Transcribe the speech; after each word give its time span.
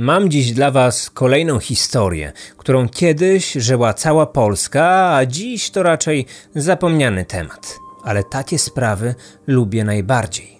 Mam 0.00 0.30
dziś 0.30 0.52
dla 0.52 0.70
Was 0.70 1.10
kolejną 1.10 1.58
historię, 1.58 2.32
którą 2.56 2.88
kiedyś 2.88 3.52
żyła 3.52 3.94
cała 3.94 4.26
Polska, 4.26 5.14
a 5.16 5.26
dziś 5.26 5.70
to 5.70 5.82
raczej 5.82 6.26
zapomniany 6.54 7.24
temat. 7.24 7.78
Ale 8.04 8.24
takie 8.24 8.58
sprawy 8.58 9.14
lubię 9.46 9.84
najbardziej. 9.84 10.59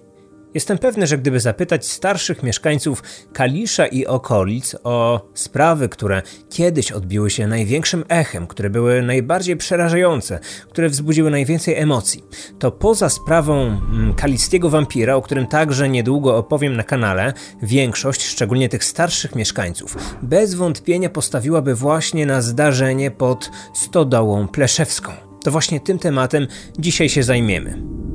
Jestem 0.55 0.79
pewny, 0.79 1.07
że 1.07 1.19
gdyby 1.19 1.41
zapytać 1.41 1.87
starszych 1.89 2.43
mieszkańców 2.43 3.03
Kalisza 3.33 3.87
i 3.87 4.07
okolic 4.07 4.77
o 4.85 5.29
sprawy, 5.35 5.89
które 5.89 6.23
kiedyś 6.51 6.93
odbiły 6.93 7.31
się 7.31 7.47
największym 7.47 8.05
echem, 8.09 8.47
które 8.47 8.71
były 8.71 9.03
najbardziej 9.03 9.57
przerażające, 9.57 10.39
które 10.71 10.89
wzbudziły 10.89 11.31
najwięcej 11.31 11.75
emocji, 11.75 12.25
to 12.59 12.71
poza 12.71 13.09
sprawą 13.09 13.63
mm, 13.63 14.15
kaliskiego 14.15 14.71
wampira, 14.71 15.15
o 15.15 15.23
którym 15.23 15.47
także 15.47 15.89
niedługo 15.89 16.37
opowiem 16.37 16.77
na 16.77 16.83
kanale, 16.83 17.33
większość, 17.63 18.27
szczególnie 18.27 18.69
tych 18.69 18.85
starszych 18.85 19.35
mieszkańców, 19.35 19.97
bez 20.23 20.55
wątpienia 20.55 21.11
postawiłaby 21.11 21.75
właśnie 21.75 22.27
na 22.27 22.43
zdarzenie 22.43 23.11
pod 23.11 23.51
Stodołą 23.75 24.49
Pleszewską. 24.49 25.13
To 25.45 25.51
właśnie 25.51 25.81
tym 25.81 25.99
tematem 25.99 26.47
dzisiaj 26.79 27.09
się 27.09 27.23
zajmiemy. 27.23 28.10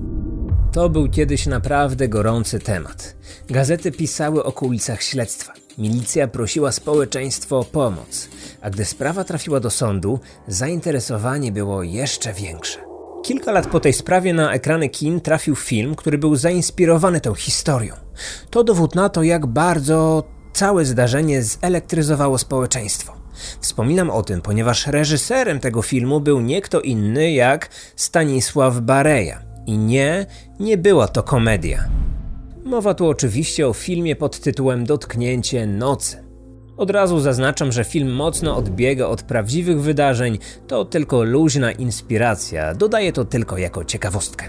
To 0.75 0.89
był 0.89 1.09
kiedyś 1.09 1.45
naprawdę 1.45 2.07
gorący 2.07 2.59
temat. 2.59 3.15
Gazety 3.49 3.91
pisały 3.91 4.43
o 4.43 4.51
kulisach 4.51 5.03
śledztwa. 5.03 5.53
Milicja 5.77 6.27
prosiła 6.27 6.71
społeczeństwo 6.71 7.59
o 7.59 7.63
pomoc, 7.63 8.29
a 8.61 8.69
gdy 8.69 8.85
sprawa 8.85 9.23
trafiła 9.23 9.59
do 9.59 9.69
sądu, 9.69 10.19
zainteresowanie 10.47 11.51
było 11.51 11.83
jeszcze 11.83 12.33
większe. 12.33 12.79
Kilka 13.23 13.51
lat 13.51 13.67
po 13.67 13.79
tej 13.79 13.93
sprawie 13.93 14.33
na 14.33 14.53
ekrany 14.53 14.89
kin 14.89 15.21
trafił 15.21 15.55
film, 15.55 15.95
który 15.95 16.17
był 16.17 16.35
zainspirowany 16.35 17.21
tą 17.21 17.33
historią. 17.33 17.93
To 18.49 18.63
dowód 18.63 18.95
na 18.95 19.09
to, 19.09 19.23
jak 19.23 19.45
bardzo 19.45 20.23
całe 20.53 20.85
zdarzenie 20.85 21.43
zelektryzowało 21.43 22.37
społeczeństwo. 22.37 23.13
Wspominam 23.61 24.09
o 24.09 24.23
tym, 24.23 24.41
ponieważ 24.41 24.87
reżyserem 24.87 25.59
tego 25.59 25.81
filmu 25.81 26.19
był 26.21 26.41
nie 26.41 26.61
kto 26.61 26.81
inny 26.81 27.31
jak 27.31 27.69
Stanisław 27.95 28.79
Bareja, 28.79 29.54
i 29.67 29.77
nie, 29.77 30.25
nie 30.59 30.77
była 30.77 31.07
to 31.07 31.23
komedia. 31.23 31.89
Mowa 32.65 32.93
tu 32.93 33.07
oczywiście 33.07 33.67
o 33.67 33.73
filmie 33.73 34.15
pod 34.15 34.39
tytułem 34.39 34.85
Dotknięcie 34.85 35.67
nocy. 35.67 36.17
Od 36.77 36.89
razu 36.89 37.19
zaznaczam, 37.19 37.71
że 37.71 37.83
film 37.83 38.11
mocno 38.11 38.57
odbiega 38.57 39.05
od 39.05 39.21
prawdziwych 39.21 39.81
wydarzeń, 39.81 40.37
to 40.67 40.85
tylko 40.85 41.23
luźna 41.23 41.71
inspiracja, 41.71 42.73
dodaję 42.73 43.13
to 43.13 43.25
tylko 43.25 43.57
jako 43.57 43.85
ciekawostkę. 43.85 44.45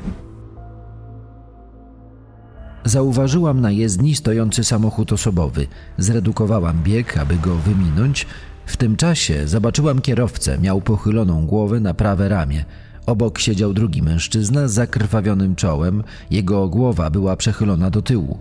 Zauważyłam 2.85 3.61
na 3.61 3.71
jezdni 3.71 4.15
stojący 4.15 4.65
samochód 4.65 5.13
osobowy. 5.13 5.67
Zredukowałam 5.99 6.83
bieg, 6.83 7.19
aby 7.19 7.37
go 7.37 7.55
wyminąć. 7.55 8.27
W 8.67 8.77
tym 8.77 8.97
czasie 8.97 9.49
zobaczyłam 9.49 10.01
kierowcę, 10.01 10.59
miał 10.59 10.81
pochyloną 10.81 11.47
głowę 11.47 11.81
na 11.81 11.95
prawe 11.95 12.29
ramię. 12.29 12.65
Obok 13.07 13.39
siedział 13.39 13.73
drugi 13.73 14.03
mężczyzna 14.03 14.69
z 14.69 14.73
zakrwawionym 14.73 15.57
czołem, 15.57 16.03
jego 16.31 16.69
głowa 16.69 17.11
była 17.11 17.37
przechylona 17.37 17.91
do 17.91 18.03
tyłu. 18.03 18.39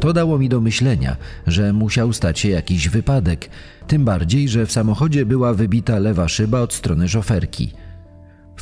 To 0.00 0.12
dało 0.12 0.38
mi 0.38 0.48
do 0.48 0.60
myślenia, 0.60 1.16
że 1.46 1.72
musiał 1.72 2.12
stać 2.12 2.38
się 2.38 2.48
jakiś 2.48 2.88
wypadek, 2.88 3.50
tym 3.86 4.04
bardziej, 4.04 4.48
że 4.48 4.66
w 4.66 4.72
samochodzie 4.72 5.26
była 5.26 5.54
wybita 5.54 5.98
lewa 5.98 6.28
szyba 6.28 6.60
od 6.60 6.74
strony 6.74 7.08
szoferki. 7.08 7.72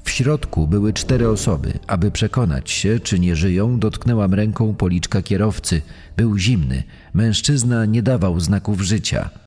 W 0.05 0.11
środku 0.11 0.67
były 0.67 0.93
cztery 0.93 1.29
osoby. 1.29 1.73
Aby 1.87 2.11
przekonać 2.11 2.71
się, 2.71 3.01
czy 3.01 3.19
nie 3.19 3.37
żyją, 3.37 3.79
dotknęłam 3.79 4.35
ręką 4.35 4.75
policzka 4.75 5.23
kierowcy. 5.23 5.83
Był 6.17 6.39
zimny. 6.39 6.83
Mężczyzna 7.15 7.87
nie 7.87 8.03
dawał 8.03 8.41
znaków 8.41 8.81
życia. 8.81 9.44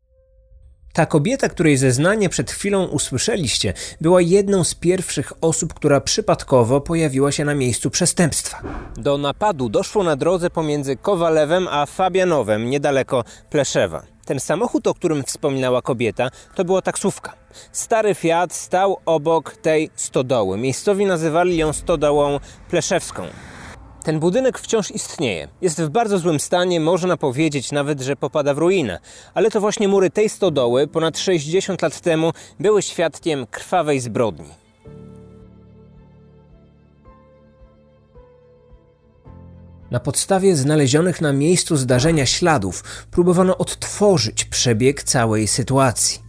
Ta 0.97 1.05
kobieta, 1.05 1.49
której 1.49 1.77
zeznanie 1.77 2.29
przed 2.29 2.51
chwilą 2.51 2.85
usłyszeliście, 2.85 3.73
była 4.01 4.21
jedną 4.21 4.63
z 4.63 4.75
pierwszych 4.75 5.33
osób, 5.41 5.73
która 5.73 6.01
przypadkowo 6.01 6.81
pojawiła 6.81 7.31
się 7.31 7.45
na 7.45 7.55
miejscu 7.55 7.89
przestępstwa. 7.89 8.61
Do 8.97 9.17
napadu 9.17 9.69
doszło 9.69 10.03
na 10.03 10.15
drodze 10.15 10.49
pomiędzy 10.49 10.95
Kowalewem 10.95 11.67
a 11.67 11.85
Fabianowem, 11.85 12.69
niedaleko 12.69 13.23
Pleszewa. 13.49 14.03
Ten 14.25 14.39
samochód, 14.39 14.87
o 14.87 14.93
którym 14.93 15.23
wspominała 15.23 15.81
kobieta, 15.81 16.29
to 16.55 16.65
była 16.65 16.81
taksówka. 16.81 17.33
Stary 17.71 18.15
Fiat 18.15 18.53
stał 18.53 18.97
obok 19.05 19.57
tej 19.57 19.89
stodoły. 19.95 20.57
Miejscowi 20.57 21.05
nazywali 21.05 21.57
ją 21.57 21.73
stodołą 21.73 22.39
Pleszewską. 22.69 23.27
Ten 24.07 24.19
budynek 24.19 24.59
wciąż 24.59 24.91
istnieje. 24.91 25.47
Jest 25.61 25.81
w 25.81 25.89
bardzo 25.89 26.19
złym 26.19 26.39
stanie, 26.39 26.79
można 26.79 27.17
powiedzieć 27.17 27.71
nawet, 27.71 28.01
że 28.01 28.15
popada 28.15 28.53
w 28.53 28.57
ruinę. 28.57 28.99
Ale 29.33 29.51
to 29.51 29.61
właśnie 29.61 29.87
mury 29.87 30.09
tej 30.09 30.29
stodoły 30.29 30.87
ponad 30.87 31.17
60 31.17 31.81
lat 31.81 32.01
temu 32.01 32.31
były 32.59 32.81
świadkiem 32.81 33.47
krwawej 33.47 33.99
zbrodni. 33.99 34.49
Na 39.91 39.99
podstawie 39.99 40.55
znalezionych 40.55 41.21
na 41.21 41.33
miejscu 41.33 41.77
zdarzenia 41.77 42.25
śladów 42.25 42.83
próbowano 43.11 43.57
odtworzyć 43.57 44.45
przebieg 44.45 45.03
całej 45.03 45.47
sytuacji. 45.47 46.26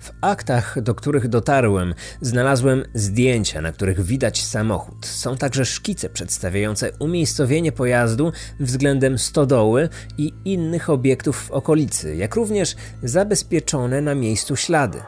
W 0.00 0.10
aktach, 0.20 0.80
do 0.82 0.94
których 0.94 1.28
dotarłem, 1.28 1.94
znalazłem 2.20 2.84
zdjęcia, 2.94 3.60
na 3.60 3.72
których 3.72 4.00
widać 4.00 4.44
samochód. 4.44 5.06
Są 5.06 5.36
także 5.36 5.64
szkice 5.64 6.08
przedstawiające 6.08 6.90
umiejscowienie 6.98 7.72
pojazdu 7.72 8.32
względem 8.60 9.18
stodoły 9.18 9.88
i 10.18 10.32
innych 10.44 10.90
obiektów 10.90 11.36
w 11.42 11.50
okolicy, 11.50 12.16
jak 12.16 12.34
również 12.34 12.76
zabezpieczone 13.02 14.00
na 14.00 14.14
miejscu 14.14 14.56
ślady. 14.56 15.02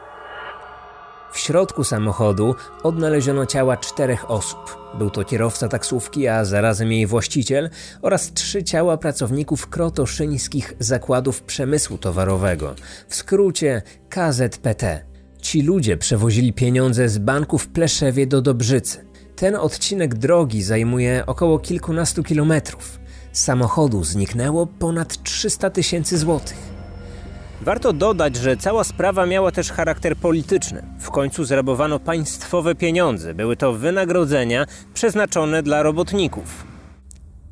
W 1.33 1.39
środku 1.39 1.83
samochodu 1.83 2.55
odnaleziono 2.83 3.45
ciała 3.45 3.77
czterech 3.77 4.31
osób. 4.31 4.77
Był 4.97 5.09
to 5.09 5.23
kierowca 5.23 5.67
taksówki, 5.67 6.27
a 6.27 6.45
zarazem 6.45 6.91
jej 6.91 7.07
właściciel 7.07 7.69
oraz 8.01 8.33
trzy 8.33 8.63
ciała 8.63 8.97
pracowników 8.97 9.67
krotoszyńskich 9.67 10.73
zakładów 10.79 11.41
przemysłu 11.41 11.97
towarowego, 11.97 12.75
w 13.07 13.15
skrócie 13.15 13.81
KZPT. 14.09 15.05
Ci 15.41 15.61
ludzie 15.61 15.97
przewozili 15.97 16.53
pieniądze 16.53 17.09
z 17.09 17.17
banku 17.17 17.57
w 17.57 17.67
Pleszewie 17.67 18.27
do 18.27 18.41
Dobrzycy. 18.41 19.05
Ten 19.35 19.55
odcinek 19.55 20.15
drogi 20.15 20.63
zajmuje 20.63 21.23
około 21.25 21.59
kilkunastu 21.59 22.23
kilometrów. 22.23 22.99
Z 23.31 23.43
samochodu 23.43 24.03
zniknęło 24.03 24.67
ponad 24.67 25.23
300 25.23 25.69
tysięcy 25.69 26.17
złotych. 26.17 26.82
Warto 27.63 27.93
dodać, 27.93 28.35
że 28.35 28.57
cała 28.57 28.83
sprawa 28.83 29.25
miała 29.25 29.51
też 29.51 29.71
charakter 29.71 30.15
polityczny. 30.15 30.83
W 30.99 31.11
końcu 31.11 31.45
zrabowano 31.45 31.99
państwowe 31.99 32.75
pieniądze. 32.75 33.33
Były 33.33 33.57
to 33.57 33.73
wynagrodzenia 33.73 34.65
przeznaczone 34.93 35.63
dla 35.63 35.83
robotników. 35.83 36.65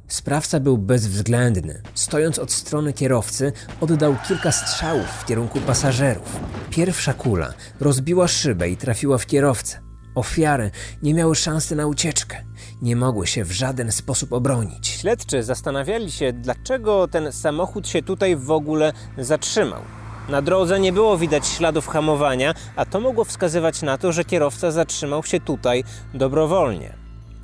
Sprawca 0.07 0.59
był 0.59 0.77
bezwzględny. 0.77 1.81
Stojąc 1.95 2.39
od 2.39 2.51
strony 2.51 2.93
kierowcy, 2.93 3.53
oddał 3.81 4.15
kilka 4.27 4.51
strzałów 4.51 5.05
w 5.05 5.25
kierunku 5.25 5.59
pasażerów. 5.59 6.39
Pierwsza 6.69 7.13
kula 7.13 7.53
rozbiła 7.79 8.27
szybę 8.27 8.69
i 8.69 8.77
trafiła 8.77 9.17
w 9.17 9.25
kierowcę. 9.25 9.79
Ofiary 10.15 10.71
nie 11.03 11.13
miały 11.13 11.35
szansy 11.35 11.75
na 11.75 11.87
ucieczkę. 11.87 12.37
Nie 12.81 12.95
mogły 12.95 13.27
się 13.27 13.43
w 13.43 13.51
żaden 13.51 13.91
sposób 13.91 14.33
obronić. 14.33 14.87
Śledczy 14.87 15.43
zastanawiali 15.43 16.11
się, 16.11 16.33
dlaczego 16.33 17.07
ten 17.07 17.31
samochód 17.31 17.87
się 17.87 18.03
tutaj 18.03 18.35
w 18.35 18.51
ogóle 18.51 18.93
zatrzymał. 19.17 19.81
Na 20.29 20.41
drodze 20.41 20.79
nie 20.79 20.93
było 20.93 21.17
widać 21.17 21.47
śladów 21.47 21.87
hamowania, 21.87 22.53
a 22.75 22.85
to 22.85 22.99
mogło 22.99 23.23
wskazywać 23.23 23.81
na 23.81 23.97
to, 23.97 24.11
że 24.11 24.23
kierowca 24.23 24.71
zatrzymał 24.71 25.23
się 25.23 25.39
tutaj 25.39 25.83
dobrowolnie. 26.13 26.93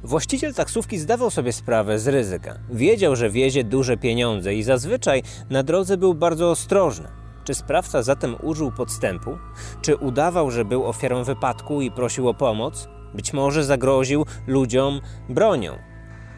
Właściciel 0.04 0.54
taksówki 0.54 0.98
zdawał 1.00 1.30
sobie 1.30 1.54
sprawę 1.54 2.00
z 2.00 2.08
ryzyka. 2.08 2.56
Wiedział, 2.70 3.16
że 3.16 3.30
wiezie 3.30 3.64
duże 3.64 3.98
pieniądze 3.98 4.56
i 4.56 4.64
zazwyczaj 4.64 5.24
na 5.50 5.64
drodze 5.64 5.98
był 5.98 6.14
bardzo 6.14 6.51
ostrożny. 6.51 7.07
Czy 7.44 7.54
sprawca 7.56 8.04
zatem 8.04 8.36
użył 8.42 8.72
podstępu? 8.72 9.38
Czy 9.81 9.96
udawał, 9.96 10.51
że 10.51 10.66
był 10.66 10.86
ofiarą 10.86 11.24
wypadku 11.24 11.81
i 11.81 11.92
prosił 11.92 12.30
o 12.30 12.34
pomoc? 12.34 12.88
Być 13.13 13.34
może 13.34 13.63
zagroził 13.63 14.25
ludziom 14.48 15.01
bronią 15.30 15.87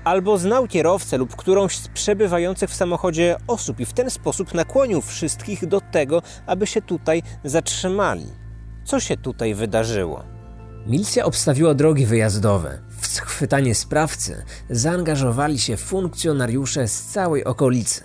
albo 0.09 0.37
znał 0.37 0.67
kierowcę 0.67 1.17
lub 1.17 1.35
którąś 1.35 1.77
z 1.77 1.87
przebywających 1.87 2.69
w 2.69 2.75
samochodzie 2.75 3.37
osób 3.47 3.79
i 3.79 3.85
w 3.85 3.93
ten 3.93 4.09
sposób 4.09 4.53
nakłonił 4.53 5.01
wszystkich 5.01 5.67
do 5.67 5.81
tego, 5.81 6.21
aby 6.45 6.67
się 6.67 6.81
tutaj 6.81 7.23
zatrzymali. 7.43 8.25
Co 8.85 8.99
się 8.99 9.17
tutaj 9.17 9.55
wydarzyło? 9.55 10.23
Milicja 10.87 11.25
obstawiła 11.25 11.73
drogi 11.73 12.05
wyjazdowe. 12.05 12.81
W 13.01 13.07
schwytanie 13.07 13.75
sprawcy 13.75 14.43
zaangażowali 14.69 15.59
się 15.59 15.77
funkcjonariusze 15.77 16.87
z 16.87 17.05
całej 17.05 17.45
okolicy. 17.45 18.03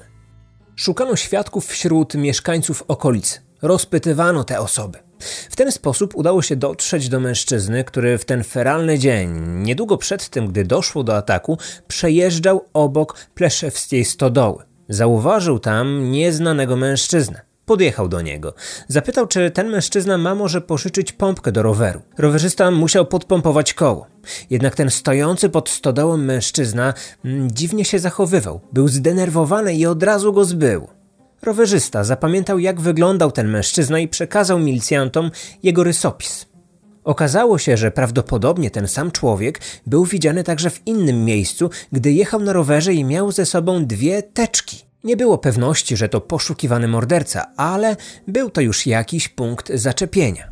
Szukano 0.76 1.16
świadków 1.16 1.66
wśród 1.66 2.14
mieszkańców 2.14 2.84
okolic. 2.88 3.42
Rozpytywano 3.62 4.44
te 4.44 4.60
osoby. 4.60 5.03
W 5.50 5.56
ten 5.56 5.72
sposób 5.72 6.16
udało 6.16 6.42
się 6.42 6.56
dotrzeć 6.56 7.08
do 7.08 7.20
mężczyzny, 7.20 7.84
który 7.84 8.18
w 8.18 8.24
ten 8.24 8.44
feralny 8.44 8.98
dzień, 8.98 9.30
niedługo 9.62 9.96
przed 9.96 10.28
tym, 10.28 10.46
gdy 10.46 10.64
doszło 10.64 11.04
do 11.04 11.16
ataku, 11.16 11.58
przejeżdżał 11.88 12.64
obok 12.72 13.16
pleszewskiej 13.34 14.04
stodoły. 14.04 14.64
Zauważył 14.88 15.58
tam 15.58 16.10
nieznanego 16.10 16.76
mężczyznę. 16.76 17.40
Podjechał 17.66 18.08
do 18.08 18.20
niego. 18.20 18.54
Zapytał, 18.88 19.26
czy 19.26 19.50
ten 19.50 19.68
mężczyzna 19.68 20.18
ma 20.18 20.34
może 20.34 20.60
pożyczyć 20.60 21.12
pompkę 21.12 21.52
do 21.52 21.62
roweru. 21.62 22.02
Rowerzysta 22.18 22.70
musiał 22.70 23.06
podpompować 23.06 23.74
koło. 23.74 24.06
Jednak 24.50 24.74
ten 24.74 24.90
stojący 24.90 25.48
pod 25.48 25.68
stodołą 25.68 26.16
mężczyzna 26.16 26.94
mm, 27.24 27.50
dziwnie 27.50 27.84
się 27.84 27.98
zachowywał. 27.98 28.60
Był 28.72 28.88
zdenerwowany 28.88 29.74
i 29.74 29.86
od 29.86 30.02
razu 30.02 30.32
go 30.32 30.44
zbył. 30.44 30.88
Rowerzysta 31.44 32.04
zapamiętał, 32.04 32.58
jak 32.58 32.80
wyglądał 32.80 33.32
ten 33.32 33.48
mężczyzna 33.48 33.98
i 33.98 34.08
przekazał 34.08 34.58
milicjantom 34.58 35.30
jego 35.62 35.84
rysopis. 35.84 36.46
Okazało 37.04 37.58
się, 37.58 37.76
że 37.76 37.90
prawdopodobnie 37.90 38.70
ten 38.70 38.88
sam 38.88 39.10
człowiek 39.10 39.60
był 39.86 40.04
widziany 40.04 40.44
także 40.44 40.70
w 40.70 40.86
innym 40.86 41.24
miejscu, 41.24 41.70
gdy 41.92 42.12
jechał 42.12 42.40
na 42.40 42.52
rowerze 42.52 42.94
i 42.94 43.04
miał 43.04 43.32
ze 43.32 43.46
sobą 43.46 43.86
dwie 43.86 44.22
teczki. 44.22 44.84
Nie 45.04 45.16
było 45.16 45.38
pewności, 45.38 45.96
że 45.96 46.08
to 46.08 46.20
poszukiwany 46.20 46.88
morderca, 46.88 47.46
ale 47.56 47.96
był 48.28 48.50
to 48.50 48.60
już 48.60 48.86
jakiś 48.86 49.28
punkt 49.28 49.72
zaczepienia. 49.74 50.48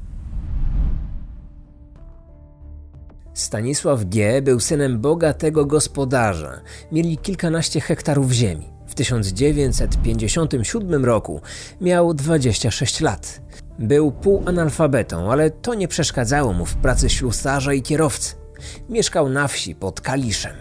Stanisław 3.35 4.05
G. 4.05 4.43
był 4.43 4.61
synem 4.61 5.01
bogatego 5.01 5.65
gospodarza. 5.67 6.61
Mieli 6.93 7.19
kilkanaście 7.19 7.81
hektarów 7.81 8.33
ziemi. 8.33 8.72
W 8.93 8.95
1957 8.95 11.05
roku 11.05 11.41
miał 11.81 12.15
26 12.15 13.01
lat. 13.01 13.41
Był 13.79 14.13
półanalfabetą, 14.13 15.33
ale 15.33 15.51
to 15.51 15.75
nie 15.75 15.89
przeszkadzało 15.89 16.53
mu 16.53 16.67
w 16.67 16.75
pracy 16.75 17.11
ślusarza 17.11 17.73
i 17.73 17.83
kierowcy. 17.83 18.35
Mieszkał 18.89 19.29
na 19.29 19.49
wsi 19.49 19.75
pod 19.75 20.01
Kaliszem. 20.01 20.57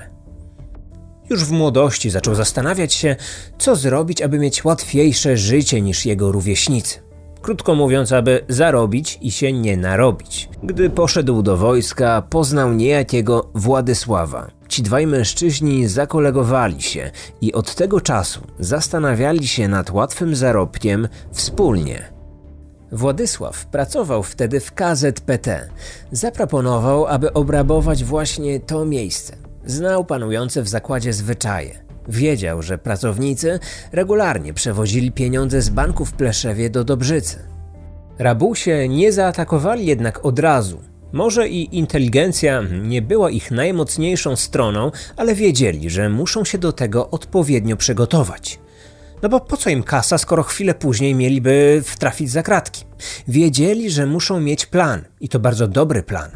Już 1.29 1.45
w 1.45 1.51
młodości 1.51 2.09
zaczął 2.09 2.35
zastanawiać 2.35 2.93
się, 2.93 3.15
co 3.57 3.75
zrobić, 3.75 4.21
aby 4.21 4.39
mieć 4.39 4.65
łatwiejsze 4.65 5.37
życie 5.37 5.81
niż 5.81 6.05
jego 6.05 6.31
rówieśnicy. 6.31 6.99
Krótko 7.41 7.75
mówiąc, 7.75 8.11
aby 8.11 8.45
zarobić 8.47 9.19
i 9.21 9.31
się 9.31 9.53
nie 9.53 9.77
narobić. 9.77 10.49
Gdy 10.63 10.89
poszedł 10.89 11.41
do 11.41 11.57
wojska, 11.57 12.23
poznał 12.29 12.73
niejakiego 12.73 13.49
Władysława. 13.55 14.47
Ci 14.67 14.83
dwaj 14.83 15.07
mężczyźni 15.07 15.87
zakolegowali 15.87 16.81
się 16.81 17.11
i 17.41 17.53
od 17.53 17.75
tego 17.75 18.01
czasu 18.01 18.41
zastanawiali 18.59 19.47
się 19.47 19.67
nad 19.67 19.91
łatwym 19.91 20.35
zarobkiem 20.35 21.07
wspólnie. 21.31 22.11
Władysław 22.91 23.65
pracował 23.65 24.23
wtedy 24.23 24.59
w 24.59 24.73
KZPT. 24.73 25.69
Zaproponował, 26.11 27.07
aby 27.07 27.33
obrabować 27.33 28.03
właśnie 28.03 28.59
to 28.59 28.85
miejsce. 28.85 29.37
Znał 29.65 30.05
panujące 30.05 30.61
w 30.61 30.67
zakładzie 30.67 31.13
zwyczaje. 31.13 31.90
Wiedział, 32.07 32.61
że 32.61 32.77
pracownicy 32.77 33.59
regularnie 33.91 34.53
przewozili 34.53 35.11
pieniądze 35.11 35.61
z 35.61 35.69
banku 35.69 36.05
w 36.05 36.13
Pleszewie 36.13 36.69
do 36.69 36.83
Dobrzycy. 36.83 37.39
Rabusie 38.19 38.89
nie 38.89 39.11
zaatakowali 39.11 39.85
jednak 39.85 40.25
od 40.25 40.39
razu. 40.39 40.81
Może 41.11 41.49
i 41.49 41.77
inteligencja 41.77 42.63
nie 42.81 43.01
była 43.01 43.29
ich 43.29 43.51
najmocniejszą 43.51 44.35
stroną, 44.35 44.91
ale 45.17 45.35
wiedzieli, 45.35 45.89
że 45.89 46.09
muszą 46.09 46.45
się 46.45 46.57
do 46.57 46.71
tego 46.71 47.09
odpowiednio 47.09 47.77
przygotować. 47.77 48.59
No 49.21 49.29
bo 49.29 49.39
po 49.39 49.57
co 49.57 49.69
im 49.69 49.83
kasa, 49.83 50.17
skoro 50.17 50.43
chwilę 50.43 50.73
później 50.73 51.15
mieliby 51.15 51.81
wtrafić 51.85 52.31
za 52.31 52.43
kratki? 52.43 52.85
Wiedzieli, 53.27 53.89
że 53.89 54.05
muszą 54.05 54.39
mieć 54.39 54.65
plan 54.65 55.01
i 55.19 55.29
to 55.29 55.39
bardzo 55.39 55.67
dobry 55.67 56.03
plan. 56.03 56.31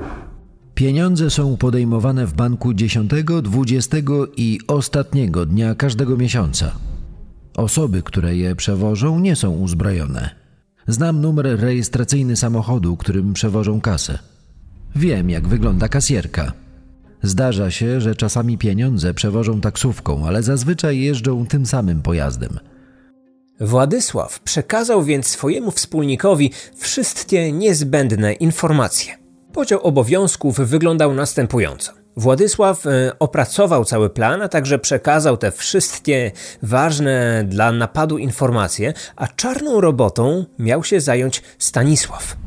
Pieniądze 0.76 1.30
są 1.30 1.58
podejmowane 1.58 2.26
w 2.26 2.34
banku 2.34 2.74
10, 2.74 3.12
20 3.44 3.98
i 4.38 4.60
ostatniego 4.68 5.46
dnia 5.46 5.76
każdego 5.76 6.18
miesiąca. 6.18 6.72
Osoby, 7.58 8.04
które 8.04 8.36
je 8.36 8.56
przewożą, 8.56 9.20
nie 9.20 9.36
są 9.36 9.52
uzbrojone. 9.52 10.30
Znam 10.88 11.22
numer 11.22 11.60
rejestracyjny 11.60 12.36
samochodu, 12.36 12.98
którym 12.98 13.34
przewożą 13.34 13.82
kasę. 13.82 14.20
Wiem, 14.96 15.30
jak 15.30 15.48
wygląda 15.48 15.90
kasjerka. 15.90 16.54
Zdarza 17.24 17.72
się, 17.72 18.02
że 18.02 18.16
czasami 18.16 18.58
pieniądze 18.58 19.14
przewożą 19.14 19.62
taksówką, 19.62 20.28
ale 20.28 20.44
zazwyczaj 20.44 21.00
jeżdżą 21.00 21.46
tym 21.46 21.66
samym 21.66 22.02
pojazdem. 22.02 22.60
Władysław 23.60 24.40
przekazał 24.40 25.04
więc 25.04 25.28
swojemu 25.28 25.72
wspólnikowi 25.72 26.52
wszystkie 26.78 27.52
niezbędne 27.52 28.34
informacje. 28.34 29.25
Podział 29.56 29.82
obowiązków 29.82 30.60
wyglądał 30.60 31.14
następująco. 31.14 31.92
Władysław 32.18 32.86
e, 32.86 33.12
opracował 33.20 33.86
cały 33.86 34.10
plan, 34.10 34.42
a 34.42 34.48
także 34.48 34.80
przekazał 34.80 35.38
te 35.38 35.52
wszystkie 35.52 36.32
ważne 36.64 37.44
dla 37.48 37.72
napadu 37.72 38.18
informacje, 38.18 38.94
a 39.16 39.28
czarną 39.28 39.82
robotą 39.82 40.46
miał 40.60 40.84
się 40.84 41.02
zająć 41.02 41.44
Stanisław. 41.60 42.38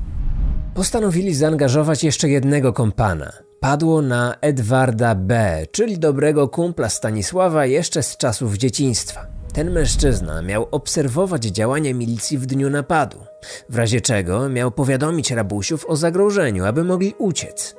Postanowili 0.74 1.34
zaangażować 1.34 2.04
jeszcze 2.04 2.28
jednego 2.28 2.72
kompana. 2.72 3.32
Padło 3.60 4.02
na 4.02 4.34
Edwarda 4.40 5.14
B., 5.14 5.62
czyli 5.72 5.98
dobrego 5.98 6.48
kumpla 6.48 6.88
Stanisława 6.88 7.66
jeszcze 7.66 8.02
z 8.02 8.16
czasów 8.16 8.56
dzieciństwa. 8.56 9.37
Ten 9.58 9.70
mężczyzna 9.70 10.42
miał 10.42 10.68
obserwować 10.70 11.44
działania 11.44 11.94
milicji 11.94 12.38
w 12.38 12.46
dniu 12.46 12.70
napadu, 12.70 13.18
w 13.68 13.76
razie 13.76 14.00
czego 14.00 14.48
miał 14.48 14.70
powiadomić 14.70 15.30
rabusiów 15.30 15.86
o 15.86 15.96
zagrożeniu, 15.96 16.64
aby 16.64 16.84
mogli 16.84 17.14
uciec. 17.18 17.76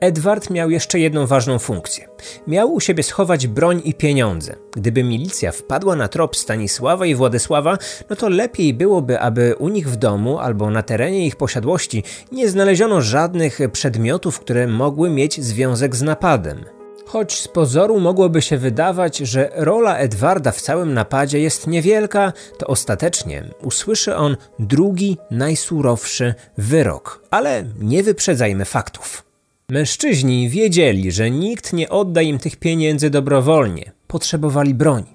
Edward 0.00 0.50
miał 0.50 0.70
jeszcze 0.70 0.98
jedną 0.98 1.26
ważną 1.26 1.58
funkcję. 1.58 2.08
Miał 2.46 2.72
u 2.72 2.80
siebie 2.80 3.02
schować 3.02 3.46
broń 3.46 3.82
i 3.84 3.94
pieniądze. 3.94 4.56
Gdyby 4.76 5.04
milicja 5.04 5.52
wpadła 5.52 5.96
na 5.96 6.08
trop 6.08 6.36
Stanisława 6.36 7.06
i 7.06 7.14
Władysława, 7.14 7.78
no 8.10 8.16
to 8.16 8.28
lepiej 8.28 8.74
byłoby, 8.74 9.20
aby 9.20 9.54
u 9.58 9.68
nich 9.68 9.90
w 9.90 9.96
domu 9.96 10.38
albo 10.38 10.70
na 10.70 10.82
terenie 10.82 11.26
ich 11.26 11.36
posiadłości 11.36 12.04
nie 12.32 12.48
znaleziono 12.48 13.00
żadnych 13.00 13.58
przedmiotów, 13.72 14.40
które 14.40 14.66
mogły 14.66 15.10
mieć 15.10 15.44
związek 15.44 15.96
z 15.96 16.02
napadem. 16.02 16.79
Choć 17.12 17.40
z 17.40 17.48
pozoru 17.48 18.00
mogłoby 18.00 18.42
się 18.42 18.58
wydawać, 18.58 19.18
że 19.18 19.50
rola 19.54 19.98
Edwarda 19.98 20.52
w 20.52 20.60
całym 20.60 20.94
napadzie 20.94 21.40
jest 21.40 21.66
niewielka, 21.66 22.32
to 22.58 22.66
ostatecznie 22.66 23.44
usłyszy 23.62 24.16
on 24.16 24.36
drugi, 24.58 25.18
najsurowszy 25.30 26.34
wyrok. 26.58 27.22
Ale 27.30 27.64
nie 27.80 28.02
wyprzedzajmy 28.02 28.64
faktów. 28.64 29.24
Mężczyźni 29.68 30.48
wiedzieli, 30.48 31.12
że 31.12 31.30
nikt 31.30 31.72
nie 31.72 31.88
odda 31.88 32.22
im 32.22 32.38
tych 32.38 32.56
pieniędzy 32.56 33.10
dobrowolnie. 33.10 33.92
Potrzebowali 34.06 34.74
broni. 34.74 35.12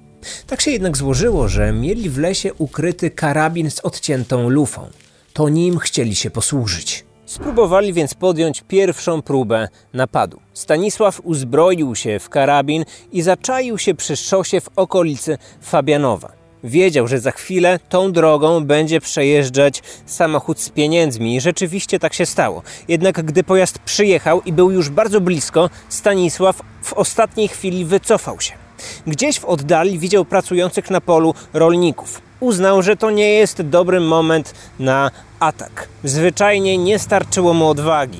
Tak 0.47 0.61
się 0.61 0.71
jednak 0.71 0.97
złożyło, 0.97 1.47
że 1.47 1.71
mieli 1.71 2.09
w 2.09 2.17
lesie 2.17 2.53
ukryty 2.53 3.11
karabin 3.11 3.71
z 3.71 3.79
odciętą 3.79 4.49
lufą. 4.49 4.87
To 5.33 5.49
nim 5.49 5.77
chcieli 5.77 6.15
się 6.15 6.29
posłużyć. 6.29 7.04
Spróbowali 7.25 7.93
więc 7.93 8.13
podjąć 8.13 8.63
pierwszą 8.67 9.21
próbę 9.21 9.67
napadu. 9.93 10.39
Stanisław 10.53 11.21
uzbroił 11.23 11.95
się 11.95 12.19
w 12.19 12.29
karabin 12.29 12.85
i 13.11 13.21
zaczaił 13.21 13.77
się 13.77 13.95
przy 13.95 14.15
szosie 14.15 14.61
w 14.61 14.69
okolicy 14.75 15.37
Fabianowa. 15.61 16.31
Wiedział, 16.63 17.07
że 17.07 17.19
za 17.19 17.31
chwilę 17.31 17.79
tą 17.89 18.11
drogą 18.11 18.65
będzie 18.65 19.01
przejeżdżać 19.01 19.83
samochód 20.05 20.59
z 20.59 20.69
pieniędzmi 20.69 21.35
i 21.35 21.41
rzeczywiście 21.41 21.99
tak 21.99 22.13
się 22.13 22.25
stało. 22.25 22.61
Jednak 22.87 23.23
gdy 23.23 23.43
pojazd 23.43 23.79
przyjechał 23.79 24.41
i 24.41 24.53
był 24.53 24.71
już 24.71 24.89
bardzo 24.89 25.21
blisko, 25.21 25.69
Stanisław 25.89 26.61
w 26.83 26.93
ostatniej 26.93 27.47
chwili 27.47 27.85
wycofał 27.85 28.41
się. 28.41 28.53
Gdzieś 29.07 29.39
w 29.39 29.45
oddali 29.45 29.99
widział 29.99 30.25
pracujących 30.25 30.89
na 30.89 31.01
polu 31.01 31.33
rolników. 31.53 32.21
Uznał, 32.45 32.81
że 32.81 32.95
to 32.95 33.11
nie 33.11 33.29
jest 33.29 33.61
dobry 33.61 33.99
moment 33.99 34.53
na 34.79 35.11
atak. 35.39 35.87
Zwyczajnie 36.03 36.77
nie 36.77 36.99
starczyło 36.99 37.53
mu 37.53 37.67
odwagi. 37.67 38.19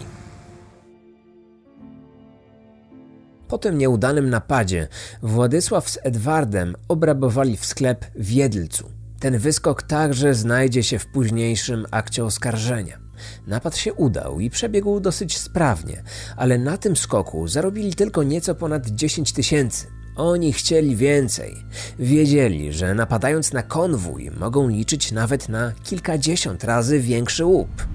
Po 3.48 3.58
tym 3.58 3.78
nieudanym 3.78 4.30
napadzie 4.30 4.88
Władysław 5.22 5.90
z 5.90 6.00
Edwardem 6.04 6.76
obrabowali 6.88 7.58
w 7.58 7.66
sklep 7.66 8.06
w 8.16 8.32
Jedlcu. 8.32 8.92
Ten 9.20 9.38
wyskok 9.38 9.84
także 9.84 10.34
znajdzie 10.34 10.84
się 10.84 11.00
w 11.00 11.08
późniejszym 11.08 11.86
akcie 11.92 12.26
oskarżenia. 12.26 13.00
Napad 13.48 13.78
się 13.78 13.94
udał 13.94 14.40
i 14.40 14.50
przebiegł 14.50 15.00
dosyć 15.00 15.38
sprawnie, 15.38 16.04
ale 16.38 16.58
na 16.58 16.78
tym 16.78 16.96
skoku 16.96 17.48
zarobili 17.48 17.94
tylko 17.94 18.24
nieco 18.24 18.56
ponad 18.56 18.88
10 18.88 19.34
tysięcy. 19.34 19.95
Oni 20.16 20.54
chcieli 20.54 20.96
więcej. 20.96 21.56
Wiedzieli, 22.00 22.74
że 22.74 22.96
napadając 22.96 23.54
na 23.54 23.64
konwój 23.64 24.32
mogą 24.40 24.68
liczyć 24.68 25.12
nawet 25.12 25.50
na 25.50 25.72
kilkadziesiąt 25.84 26.64
razy 26.64 27.00
większy 27.00 27.46
łup. 27.46 27.88